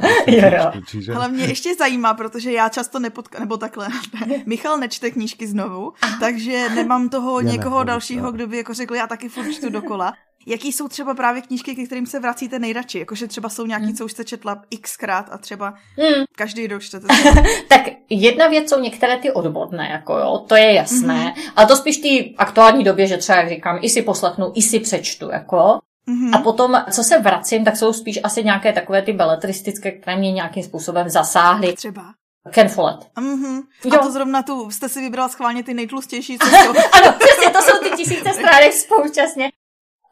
[0.86, 1.12] Čiže...
[1.12, 3.88] Ale mě ještě zajímá, protože já často nepotkám, nebo takhle,
[4.46, 8.94] Michal nečte knížky znovu, takže nemám toho já někoho ne, dalšího, kdo by jako řekl,
[8.94, 10.12] já taky furt čtu dokola.
[10.46, 12.98] Jaký jsou třeba právě knížky, ke kterým se vracíte nejradši?
[12.98, 13.94] Jakože třeba jsou nějaký, hmm.
[13.94, 16.24] co už jste četla xkrát a třeba hmm.
[16.36, 17.06] každý rok čtete.
[17.68, 21.34] tak jedna věc jsou některé ty odborné, jako jo, to je jasné.
[21.36, 21.52] Mm-hmm.
[21.56, 24.80] A to spíš ty aktuální době, že třeba, jak říkám, i si poslechnu, i si
[24.80, 25.78] přečtu, jako.
[26.08, 26.36] Mm-hmm.
[26.36, 30.32] A potom, co se vracím, tak jsou spíš asi nějaké takové ty beletristické, které mě
[30.32, 31.72] nějakým způsobem zasáhly.
[31.72, 32.02] Třeba.
[32.50, 33.06] Ken Follett.
[33.16, 33.62] Mm-hmm.
[33.94, 36.70] A to zrovna tu jste si vybrala schválně ty nejtlustější, co jsou.
[36.92, 39.50] ano, přesně, to jsou ty tisíce stránek spoučasně.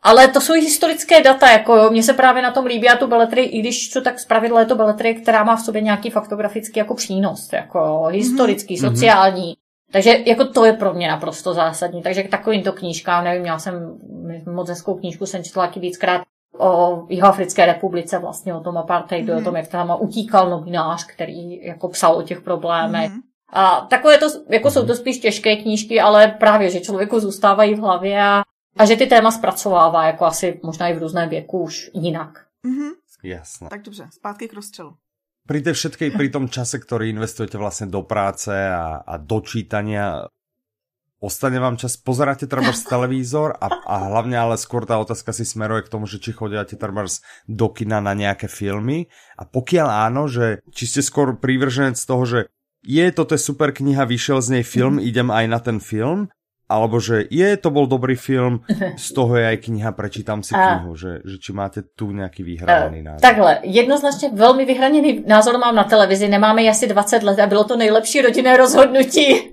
[0.03, 3.07] Ale to jsou historické data, jako jo, mně se právě na tom líbí a tu
[3.07, 6.79] beletry, i když to tak zpravidla je to beletry, která má v sobě nějaký faktografický
[6.79, 8.89] jako přínos, jako historický, mm-hmm.
[8.89, 9.57] sociální.
[9.93, 12.03] Takže jako to je pro mě naprosto zásadní.
[12.03, 13.99] Takže k takovýmto knížkám, nevím, já jsem
[14.47, 16.23] moc hezkou knížku, jsem četla taky víckrát
[16.59, 19.41] o Jihoafrické republice, vlastně o tom apartheidu, mm-hmm.
[19.41, 23.11] o tom, jak tam utíkal novinář, který jako psal o těch problémech.
[23.11, 23.21] Mm-hmm.
[23.53, 27.79] A takové to, jako jsou to spíš těžké knížky, ale právě, že člověku zůstávají v
[27.79, 28.43] hlavě a,
[28.77, 32.31] a že ty téma zpracovává, jako asi možná i v různém věku už jinak.
[32.67, 32.91] Mm-hmm.
[33.25, 33.69] Jasné.
[33.69, 34.93] Tak dobře, zpátky k rozstřelu
[35.51, 40.31] pri tej všetkej, pri tom čase, ktorý investujete vlastne do práce a, a do čítania,
[41.19, 45.91] ostane vám čas, pozeráte trebárs televízor a, a hlavne ale skôr tá otázka si smeruje
[45.91, 49.11] k tomu, že či chodíte trebárs do kina na nejaké filmy?
[49.35, 52.41] A pokiaľ áno, že či ste skôr prívrženec z toho, že
[52.87, 55.05] je, toto je super kniha, vyšiel z nej film, mm.
[55.05, 56.31] idem aj na ten film,
[56.71, 58.63] alebo že je, to bol dobrý film,
[58.95, 63.03] z toho je aj kniha, prečítam si knihu, že, že či máte tu nějaký vyhraněný
[63.03, 63.21] názor.
[63.21, 67.77] Takhle, jednoznačně velmi vyhraněný názor mám na televizi, nemáme asi 20 let a bylo to
[67.77, 69.51] nejlepší rodinné rozhodnutí.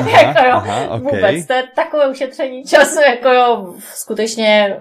[0.00, 1.00] Aha, jako jo, aha, okay.
[1.00, 4.76] vůbec, to je takové ušetření času, jako jo, skutečně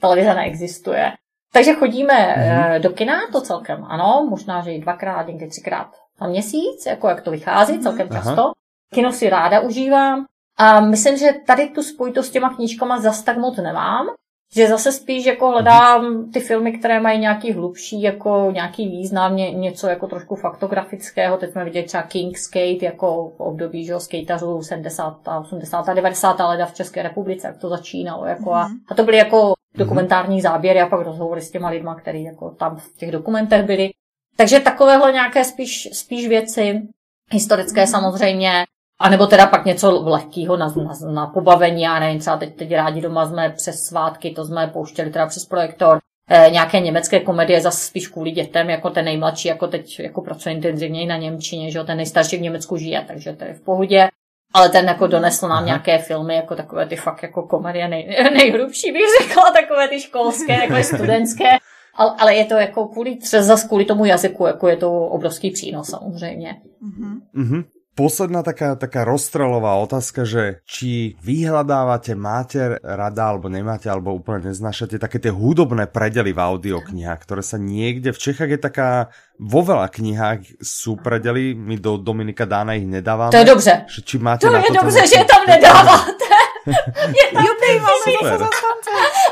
[0.00, 1.12] televize neexistuje.
[1.52, 2.80] Takže chodíme mm-hmm.
[2.80, 5.88] do kina, to celkem ano, možná, že i dvakrát, někdy třikrát
[6.20, 7.82] za měsíc, jako jak to vychází, mhm.
[7.82, 8.22] celkem Aha.
[8.22, 8.52] často.
[8.94, 10.24] Kino si ráda užívám.
[10.56, 14.06] A myslím, že tady tu spojitost s těma knížkama zas tak moc nemám.
[14.54, 19.50] Že zase spíš jako hledám ty filmy, které mají nějaký hlubší, jako nějaký význam, ně,
[19.50, 21.36] něco jako trošku faktografického.
[21.36, 25.18] Teď jsme viděli třeba King Skate, jako v období, že skateařů 70.
[25.40, 25.86] 80.
[25.86, 26.38] 90.
[26.40, 28.24] leta v České republice, jak to začínalo.
[28.24, 28.76] Jako a, mhm.
[28.88, 32.76] a to byly jako dokumentární záběry a pak rozhovory s těma lidma, který jako tam
[32.76, 33.90] v těch dokumentech byli.
[34.36, 36.82] Takže takovéhle nějaké spíš, spíš věci,
[37.32, 37.90] historické mhm.
[37.90, 38.64] samozřejmě,
[38.98, 42.72] a nebo teda pak něco lehkého na, na, na pobavení, já nevím, třeba teď, teď
[42.72, 45.98] rádi doma jsme přes svátky, to jsme pouštěli teda přes projektor,
[46.30, 50.54] e, nějaké německé komedie zase spíš kvůli dětem, jako ten nejmladší, jako teď jako pracuje
[50.54, 54.08] intenzivněji na Němčině, že jo, ten nejstarší v Německu žije, takže to je v pohodě.
[54.54, 55.66] Ale ten jako donesl nám Aha.
[55.66, 60.52] nějaké filmy, jako takové ty fakt jako komedie nej, nejhrubší, bych řekla, takové ty školské,
[60.52, 61.48] jako studentské.
[61.94, 65.90] Ale, ale je to jako kvůli, třeba kvůli tomu jazyku, jako je to obrovský přínos
[65.90, 66.56] samozřejmě.
[66.82, 67.64] Mm-hmm.
[67.96, 75.00] Posledná taká, taká rozstrelová otázka, že či vyhľadávate, máte rada, alebo nemáte, alebo úplne neznášate
[75.00, 79.08] také tie hudobné predely v audioknihách, ktoré sa niekde, v Čechách je taká,
[79.40, 83.32] vo veľa knihách sú predely, my do Dominika Dána ich nedávame.
[83.32, 83.88] To je dobře.
[83.88, 86.25] Či máte to je dobře, že tam nedáváte.
[86.66, 87.80] Je tam Jupi,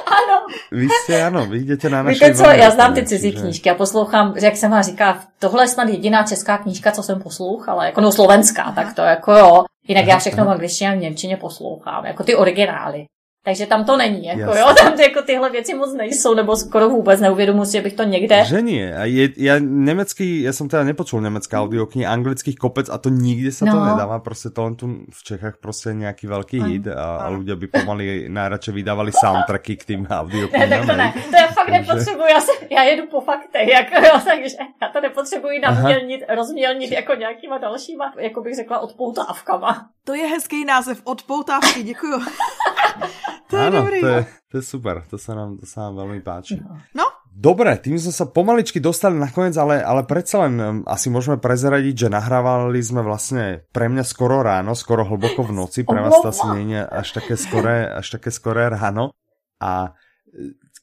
[0.06, 0.46] Ano.
[0.72, 3.40] Vy jste, ano, vy jdete na naše Víte co, já znám ty cizí že...
[3.40, 7.22] knížky a poslouchám, jak jsem vám říká, tohle je snad jediná česká knížka, co jsem
[7.22, 9.64] poslouchala, jako no slovenská, tak to jako jo.
[9.88, 13.04] Jinak já všechno v angličtině a v němčině poslouchám, jako ty originály.
[13.44, 14.60] Takže tam to není, jako Jasne.
[14.60, 18.02] jo, tam jako tyhle věci moc nejsou, nebo skoro vůbec neuvědomuji si, že bych to
[18.02, 18.44] někde...
[18.44, 18.96] Že nie.
[18.96, 23.52] A je, ja nemecký, ja som teda nepočul nemecká audioknihy, anglických kopec a to nikde
[23.52, 23.72] sa no.
[23.72, 27.56] to nedáva, prostě to len tu v Čechách prostě nějaký velký hit a, a ľudia
[27.60, 30.70] by pomaly najradšej vydávali soundtracky k tým audioknihám.
[30.70, 31.80] Ne, tak to ne, to já fakt takže...
[31.80, 36.90] nepotřebuji, já, se, já jedu po faktech, jako jo, takže já to nepotřebuji namělnit, rozmělnit
[36.92, 39.88] jako nějakýma dalšíma, jako bych řekla, odpoutávkama.
[40.04, 42.20] To je hezký název, odpoutávky, děkuju.
[43.50, 43.98] to je Áno, dobrý.
[44.00, 44.20] To je,
[44.50, 46.60] to je super, to sa nám, to sa nám veľmi páči.
[46.96, 47.06] No.
[47.34, 52.06] Dobre, tým sme sa pomaličky dostali nakoniec, ale, ale predsa len um, asi môžeme prezradiť,
[52.06, 56.30] že nahrávali sme vlastne pre mňa skoro ráno, skoro hlboko v noci, pre vás to
[56.30, 59.10] asi nie je až také skoré, až také skoré ráno.
[59.58, 59.98] A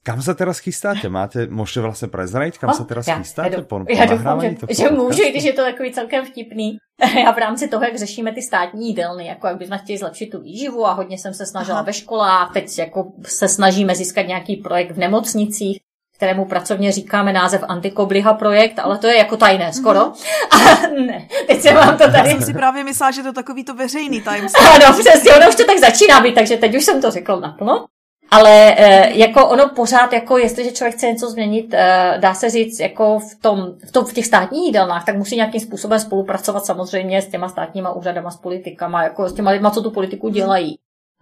[0.03, 1.09] kam se teraz chystáte?
[1.09, 3.55] Máte, můžete vlastně prezrať, kam oh, se teraz já, chystáte?
[3.55, 6.77] Já, po, já doufám, že, že můžu, když je to takový celkem vtipný.
[7.23, 10.41] Já v rámci toho, jak řešíme ty státní jídelny, jako jak bychom chtěli zlepšit tu
[10.41, 11.85] výživu a hodně jsem se snažila Aha.
[11.85, 15.79] ve školách, teď jako se snažíme získat nějaký projekt v nemocnicích,
[16.15, 19.99] kterému pracovně říkáme název Antikobliha projekt, ale to je jako tajné skoro.
[19.99, 20.85] Mm-hmm.
[20.87, 22.17] A ne, teď se vám to tady...
[22.17, 24.65] Já jsem si právě myslela, že to takový to veřejný tajemství.
[24.65, 27.85] Ano, přesně, ono už to tak začíná být, takže teď už jsem to řekl naplno.
[28.33, 32.79] Ale e, jako ono pořád, jako jestliže člověk chce něco změnit, e, dá se říct,
[32.79, 37.21] jako v, tom, v, tom, v těch státních jídelnách, tak musí nějakým způsobem spolupracovat samozřejmě
[37.21, 40.77] s těma státníma úřadama, s politikama, jako s těma lidma, co tu politiku dělají.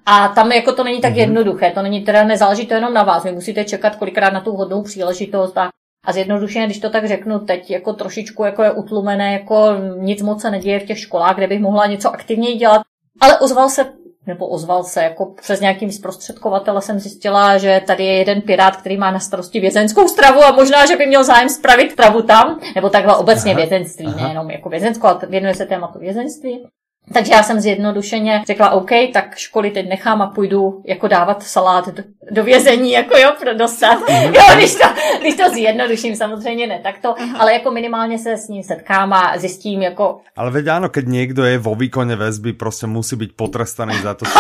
[0.05, 1.20] A tam jako to není tak mhm.
[1.20, 4.51] jednoduché, to není teda, nezáleží to jenom na vás, vy musíte čekat kolikrát na tu
[4.51, 5.70] hodnou příležitost a,
[6.05, 10.41] a zjednodušeně, když to tak řeknu, teď jako trošičku jako je utlumené, jako nic moc
[10.41, 12.82] se neděje v těch školách, kde bych mohla něco aktivněji dělat,
[13.22, 13.86] ale ozval se
[14.30, 18.97] nebo ozval se, jako přes nějakým zprostředkovatele jsem zjistila, že tady je jeden pirát, který
[18.97, 22.89] má na starosti vězenskou stravu a možná, že by měl zájem spravit stravu tam, nebo
[22.89, 24.23] takhle obecně aha, vězenství, aha.
[24.23, 26.65] nejenom jako vězenskou, ale věnuje se tématu vězenství.
[27.14, 31.88] Takže já jsem zjednodušeně řekla, OK, tak školy teď nechám a půjdu jako dávat salát
[31.88, 33.97] do, do vězení, jako jo, pro dostat.
[34.10, 34.34] Mhm.
[34.34, 34.88] jo, když to,
[35.22, 39.82] když to zjednoduším, samozřejmě ne takto, ale jako minimálně se s ním setkám a zjistím,
[39.82, 40.22] jako...
[40.38, 44.26] Ale veď áno, keď někdo je vo výkone väzby, prostě musí být potrestaný za to,
[44.26, 44.39] co,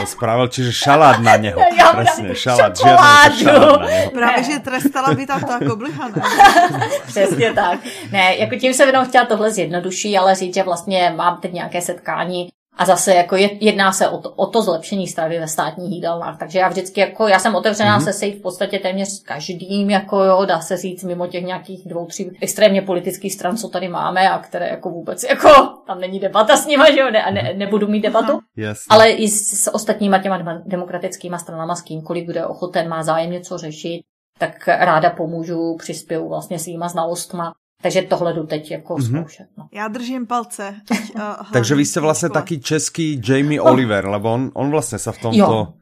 [0.00, 1.60] co spravil, čiže šalát na něho.
[1.78, 3.78] Já Presne, šalát, šalát na něho.
[4.12, 6.22] Právě, že trestala by tam tak oblihaná.
[7.06, 7.78] Přesně tak.
[8.12, 11.80] Ne, jako tím jsem jenom chtěla tohle zjednodušit, ale říct, že vlastně mám teď nějaké
[11.80, 15.92] setkání a zase jako je, jedná se o to, o to zlepšení stravy ve státních
[15.92, 16.38] jídelnách.
[16.38, 18.04] Takže já vždycky jako, já jsem otevřená mm-hmm.
[18.04, 21.88] se sejít v podstatě téměř s každým, jako jo, dá se říct, mimo těch nějakých
[21.88, 25.48] dvou, tří extrémně politických stran, co tady máme a které jako vůbec, jako
[25.86, 28.40] tam není debata s nimi, že jo, ne, ne, nebudu mít debatu.
[28.56, 28.78] Yes.
[28.90, 33.30] Ale i s, s ostatníma těma demokratickými stranama, s kýmkoliv, kdo je ochoten, má zájem
[33.30, 34.02] něco řešit,
[34.38, 39.18] tak ráda pomůžu, přispěju vlastně svýma znalostma takže tohle jdu teď jako mm-hmm.
[39.18, 39.46] zkoušet.
[39.58, 39.68] No.
[39.72, 40.74] Já držím palce.
[41.14, 41.20] uh,
[41.52, 43.64] Takže vy jste vlastně taky český Jamie no.
[43.64, 45.38] Oliver, lebo on, on vlastně se v tomto...
[45.38, 45.72] Jo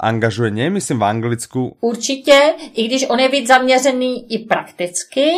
[0.00, 1.76] angažuje, nie myslím v Anglicku.
[1.80, 5.30] Určitě, i když on je víc zaměřený i prakticky,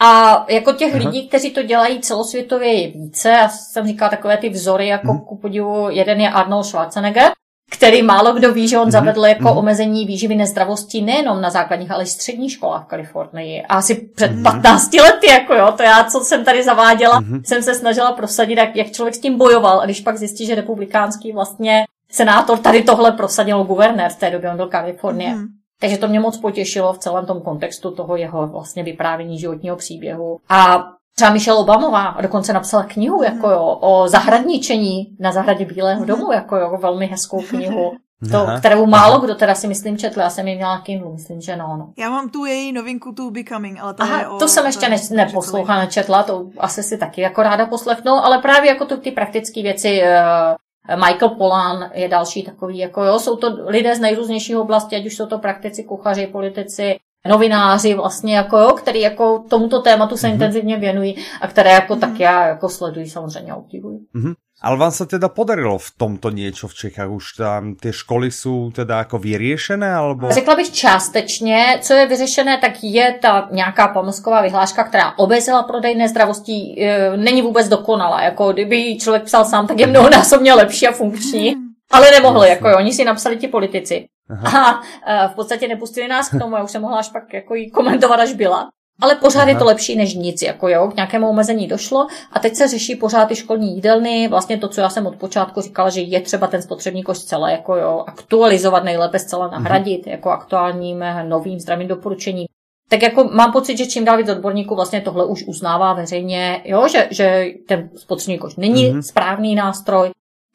[0.00, 1.04] a jako těch Aha.
[1.04, 3.28] lidí, kteří to dělají celosvětově je více.
[3.28, 5.24] Já jsem říkala takové ty vzory, jako uh-huh.
[5.24, 7.32] ku podivu, jeden je Arnold Schwarzenegger,
[7.70, 8.90] který málo kdo ví, že on mm-hmm.
[8.90, 9.58] zavedl jako mm-hmm.
[9.58, 13.62] omezení výživy nezdravosti nejenom na základních, ale i středních školách v Kalifornii.
[13.62, 14.42] A asi před mm-hmm.
[14.42, 17.42] 15 lety, jako jo, to já, co jsem tady zaváděla, mm-hmm.
[17.44, 19.80] jsem se snažila prosadit, jak, jak člověk s tím bojoval.
[19.80, 24.50] A když pak zjistí, že republikánský vlastně senátor tady tohle prosadil guvernér v té době,
[24.50, 25.34] on byl Kalifornie.
[25.34, 25.46] Mm-hmm.
[25.80, 30.38] Takže to mě moc potěšilo v celém tom kontextu toho jeho vlastně vyprávění životního příběhu.
[30.48, 30.84] A
[31.20, 33.24] třeba Michelle Obamová dokonce napsala knihu mm.
[33.24, 36.32] jako jo, o zahradničení na zahradě Bílého domu, mhm.
[36.32, 37.92] jako jo, velmi hezkou knihu.
[38.32, 41.56] To, kterou málo kdo teda si myslím četl, já jsem ji měla Kindle, myslím, že
[41.56, 41.92] no, no.
[41.98, 44.88] Já mám tu její novinku, tu Becoming, ale to Aha, je o, to jsem ještě
[44.88, 49.10] ne, neposlouchala, nečetla, to asi si taky jako ráda poslechnu, ale právě jako tu, ty
[49.10, 54.56] praktické věci, uh, Michael Pollan je další takový, jako jo, jsou to lidé z nejrůznějších
[54.56, 56.96] oblastí, ať už jsou to praktici, kuchaři, politici,
[57.28, 60.32] novináři vlastně, jako jo, který jako tomuto tématu se mm-hmm.
[60.32, 62.00] intenzivně věnují a které jako mm-hmm.
[62.00, 63.98] tak já jako sleduji samozřejmě a obdivuji.
[64.14, 64.34] Mm-hmm.
[64.62, 67.10] Ale vám se teda podarilo v tomto něco v Čechách?
[67.10, 69.94] Už tam ty školy jsou teda jako vyřešené?
[69.94, 70.30] Alebo...
[70.30, 71.78] Řekla bych částečně.
[71.82, 76.82] Co je vyřešené, tak je ta nějaká pamlsková vyhláška, která obezila prodej nezdravostí.
[76.82, 78.22] E, není vůbec dokonalá.
[78.22, 81.56] Jako kdyby člověk psal sám, tak je mnohonásobně lepší a funkční.
[81.92, 82.02] Mhm.
[82.02, 84.06] Ale nemohli, jako jo, oni si napsali ti politici.
[84.30, 84.82] Aha.
[85.06, 87.70] A v podstatě nepustili nás k tomu, já už jsem mohla až pak jako jí
[87.70, 88.68] komentovat, až byla.
[89.02, 89.48] Ale pořád Aha.
[89.48, 92.96] je to lepší než nic, jako jo, k nějakému omezení došlo a teď se řeší
[92.96, 96.46] pořád ty školní jídelny, vlastně to, co já jsem od počátku říkala, že je třeba
[96.46, 99.54] ten spotřební koš zcela jako jo, aktualizovat, nejlépe zcela mhm.
[99.54, 102.46] nahradit, uh jako aktuálním eh, novým zdravým doporučením.
[102.88, 106.88] Tak jako mám pocit, že čím dál víc odborníků vlastně tohle už uznává veřejně, jo,
[106.88, 110.10] že, že ten spotřební koš není uh správný nástroj,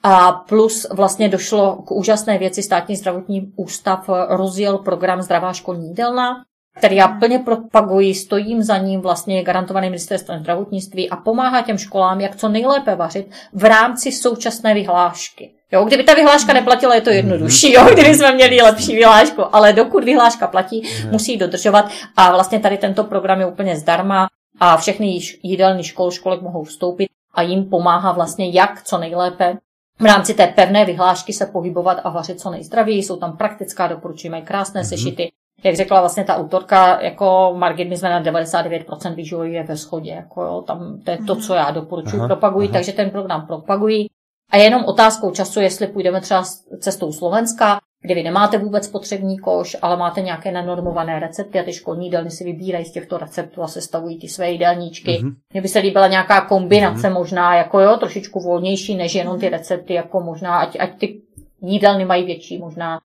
[0.08, 2.64] a plus vlastně došlo k úžasné věci.
[2.64, 6.44] Státní zdravotní ústav rozjel program Zdravá školní jídelna,
[6.78, 11.78] který já plně propaguji, stojím za ním, vlastně je garantovaný ministerstvem zdravotnictví a pomáhá těm
[11.78, 15.52] školám, jak co nejlépe vařit v rámci současné vyhlášky.
[15.72, 19.74] Jo, kdyby ta vyhláška neplatila, je to jednodušší, jo, kdyby jsme měli lepší vyhlášku, ale
[19.74, 21.86] dokud vyhláška platí, musí dodržovat
[22.18, 24.28] a vlastně tady tento program je úplně zdarma
[24.60, 29.58] a všechny jídelní škol, školek mohou vstoupit a jim pomáhá vlastně jak co nejlépe
[30.00, 33.04] v rámci té pevné vyhlášky se pohybovat a vařit co nejzdravěji.
[33.04, 34.90] Jsou tam praktická doporučení, mají krásné mm-hmm.
[34.90, 35.32] sešity.
[35.64, 40.12] Jak řekla vlastně ta autorka, jako Margit, my jsme na 99% výživový je ve schodě.
[40.12, 42.74] Jako jo, tam to je to, co já doporučuji, aha, propaguji, aha.
[42.74, 44.10] takže ten program propagují.
[44.52, 46.44] A je jenom otázkou času, jestli půjdeme třeba
[46.80, 51.74] cestou Slovenska, kde vy nemáte vůbec potřební koš, ale máte nějaké nenormované recepty a ty
[51.74, 55.12] školní jídelny si vybírají z těchto receptů a sestavují ty své jídelníčky.
[55.12, 55.36] Mm-hmm.
[55.54, 57.14] Mně by se líbila nějaká kombinace mm-hmm.
[57.14, 61.22] možná, jako jo, trošičku volnější, než jenom ty recepty, jako možná, ať, ať ty
[61.62, 63.00] jídelny mají větší možná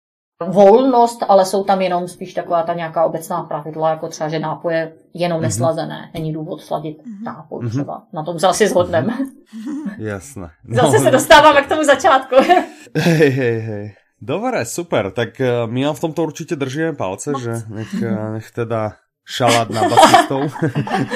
[0.48, 4.92] volnost, ale jsou tam jenom spíš taková ta nějaká obecná pravidla, jako třeba, že nápoje
[5.14, 5.42] jenom mm-hmm.
[5.42, 6.10] neslazené.
[6.14, 7.24] Není důvod sladit mm-hmm.
[7.24, 7.70] nápoj mhm.
[7.70, 8.02] třeba.
[8.12, 9.12] Na tom se asi zhodneme.
[9.12, 9.94] Mm-hmm.
[9.98, 10.50] Jasné.
[10.64, 12.34] No, Zase se dostáváme k tomu začátku.
[12.96, 13.94] hej, hej, hej.
[14.20, 15.08] Dobre, super.
[15.10, 17.40] Tak uh, my vám v tomto určite držíme palce, Moc.
[17.40, 20.52] že nech, uh, nech teda šalát na basistov.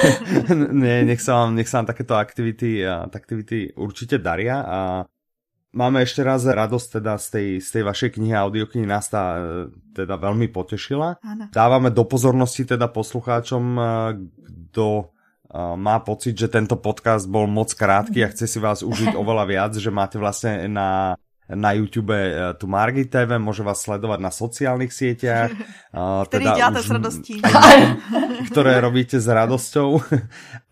[0.82, 4.78] Nie, nech sa vám, nech sa vám takéto aktivity, uh, aktivity určite daria a
[5.76, 9.36] máme ešte raz radosť teda z tej, z tej vašej knihy, audioknihy nás tá
[9.92, 11.20] teda veľmi potešila.
[11.20, 11.44] Ano.
[11.52, 13.64] Dávame do pozornosti teda poslucháčom,
[14.70, 15.12] kto
[15.54, 19.72] má pocit, že tento podcast bol moc krátky a chce si vás užiť oveľa viac,
[19.74, 21.18] že máte vlastne na
[21.48, 25.52] na YouTube eh, tu Margit TV, môže vás sledovať na sociálnych sieťach.
[25.94, 27.34] Ktorý teda děláte s radostí.
[28.50, 30.02] ktoré robíte s radosťou.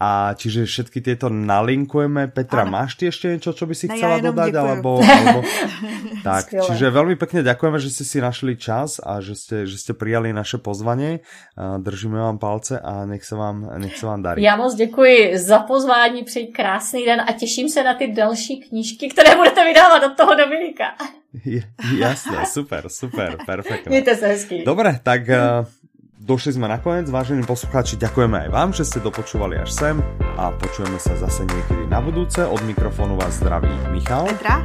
[0.02, 2.26] A čiže všetky tieto nalinkujeme.
[2.26, 2.74] Petra, ano.
[2.74, 4.50] máš ty ešte niečo, čo by si ne, chcela dodať?
[4.50, 5.46] Alebo, alebo...
[6.26, 6.66] tak, Skvěle.
[6.66, 10.34] čiže veľmi pekne ďakujeme, že ste si našli čas a že ste, že ste prijali
[10.34, 11.22] naše pozvanie.
[11.58, 14.42] Držíme vám palce a nech se vám, nech se vám darí.
[14.42, 19.08] Já moc děkuji za pozvání, přeji krásný den a těším se na ty další knížky,
[19.08, 20.94] které budete vydávat od toho doby Dominika.
[21.98, 23.90] Jasné, super, super, perfektne.
[23.90, 24.62] Mějte se hezky.
[24.66, 25.66] Dobre, tak uh,
[26.22, 29.96] došli sme nakoniec, vážení poslucháči, ďakujeme aj vám, že ste dopočúvali až sem
[30.38, 32.46] a počujeme sa zase niekedy na budúce.
[32.46, 34.30] Od mikrofónu vás zdraví Michal.
[34.30, 34.62] Petra.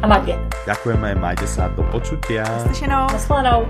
[0.00, 0.40] A Margit.
[0.64, 2.48] Ďakujeme, majte sa do počutia.
[2.48, 3.12] Naslyšenou.
[3.12, 3.68] Nasledanou.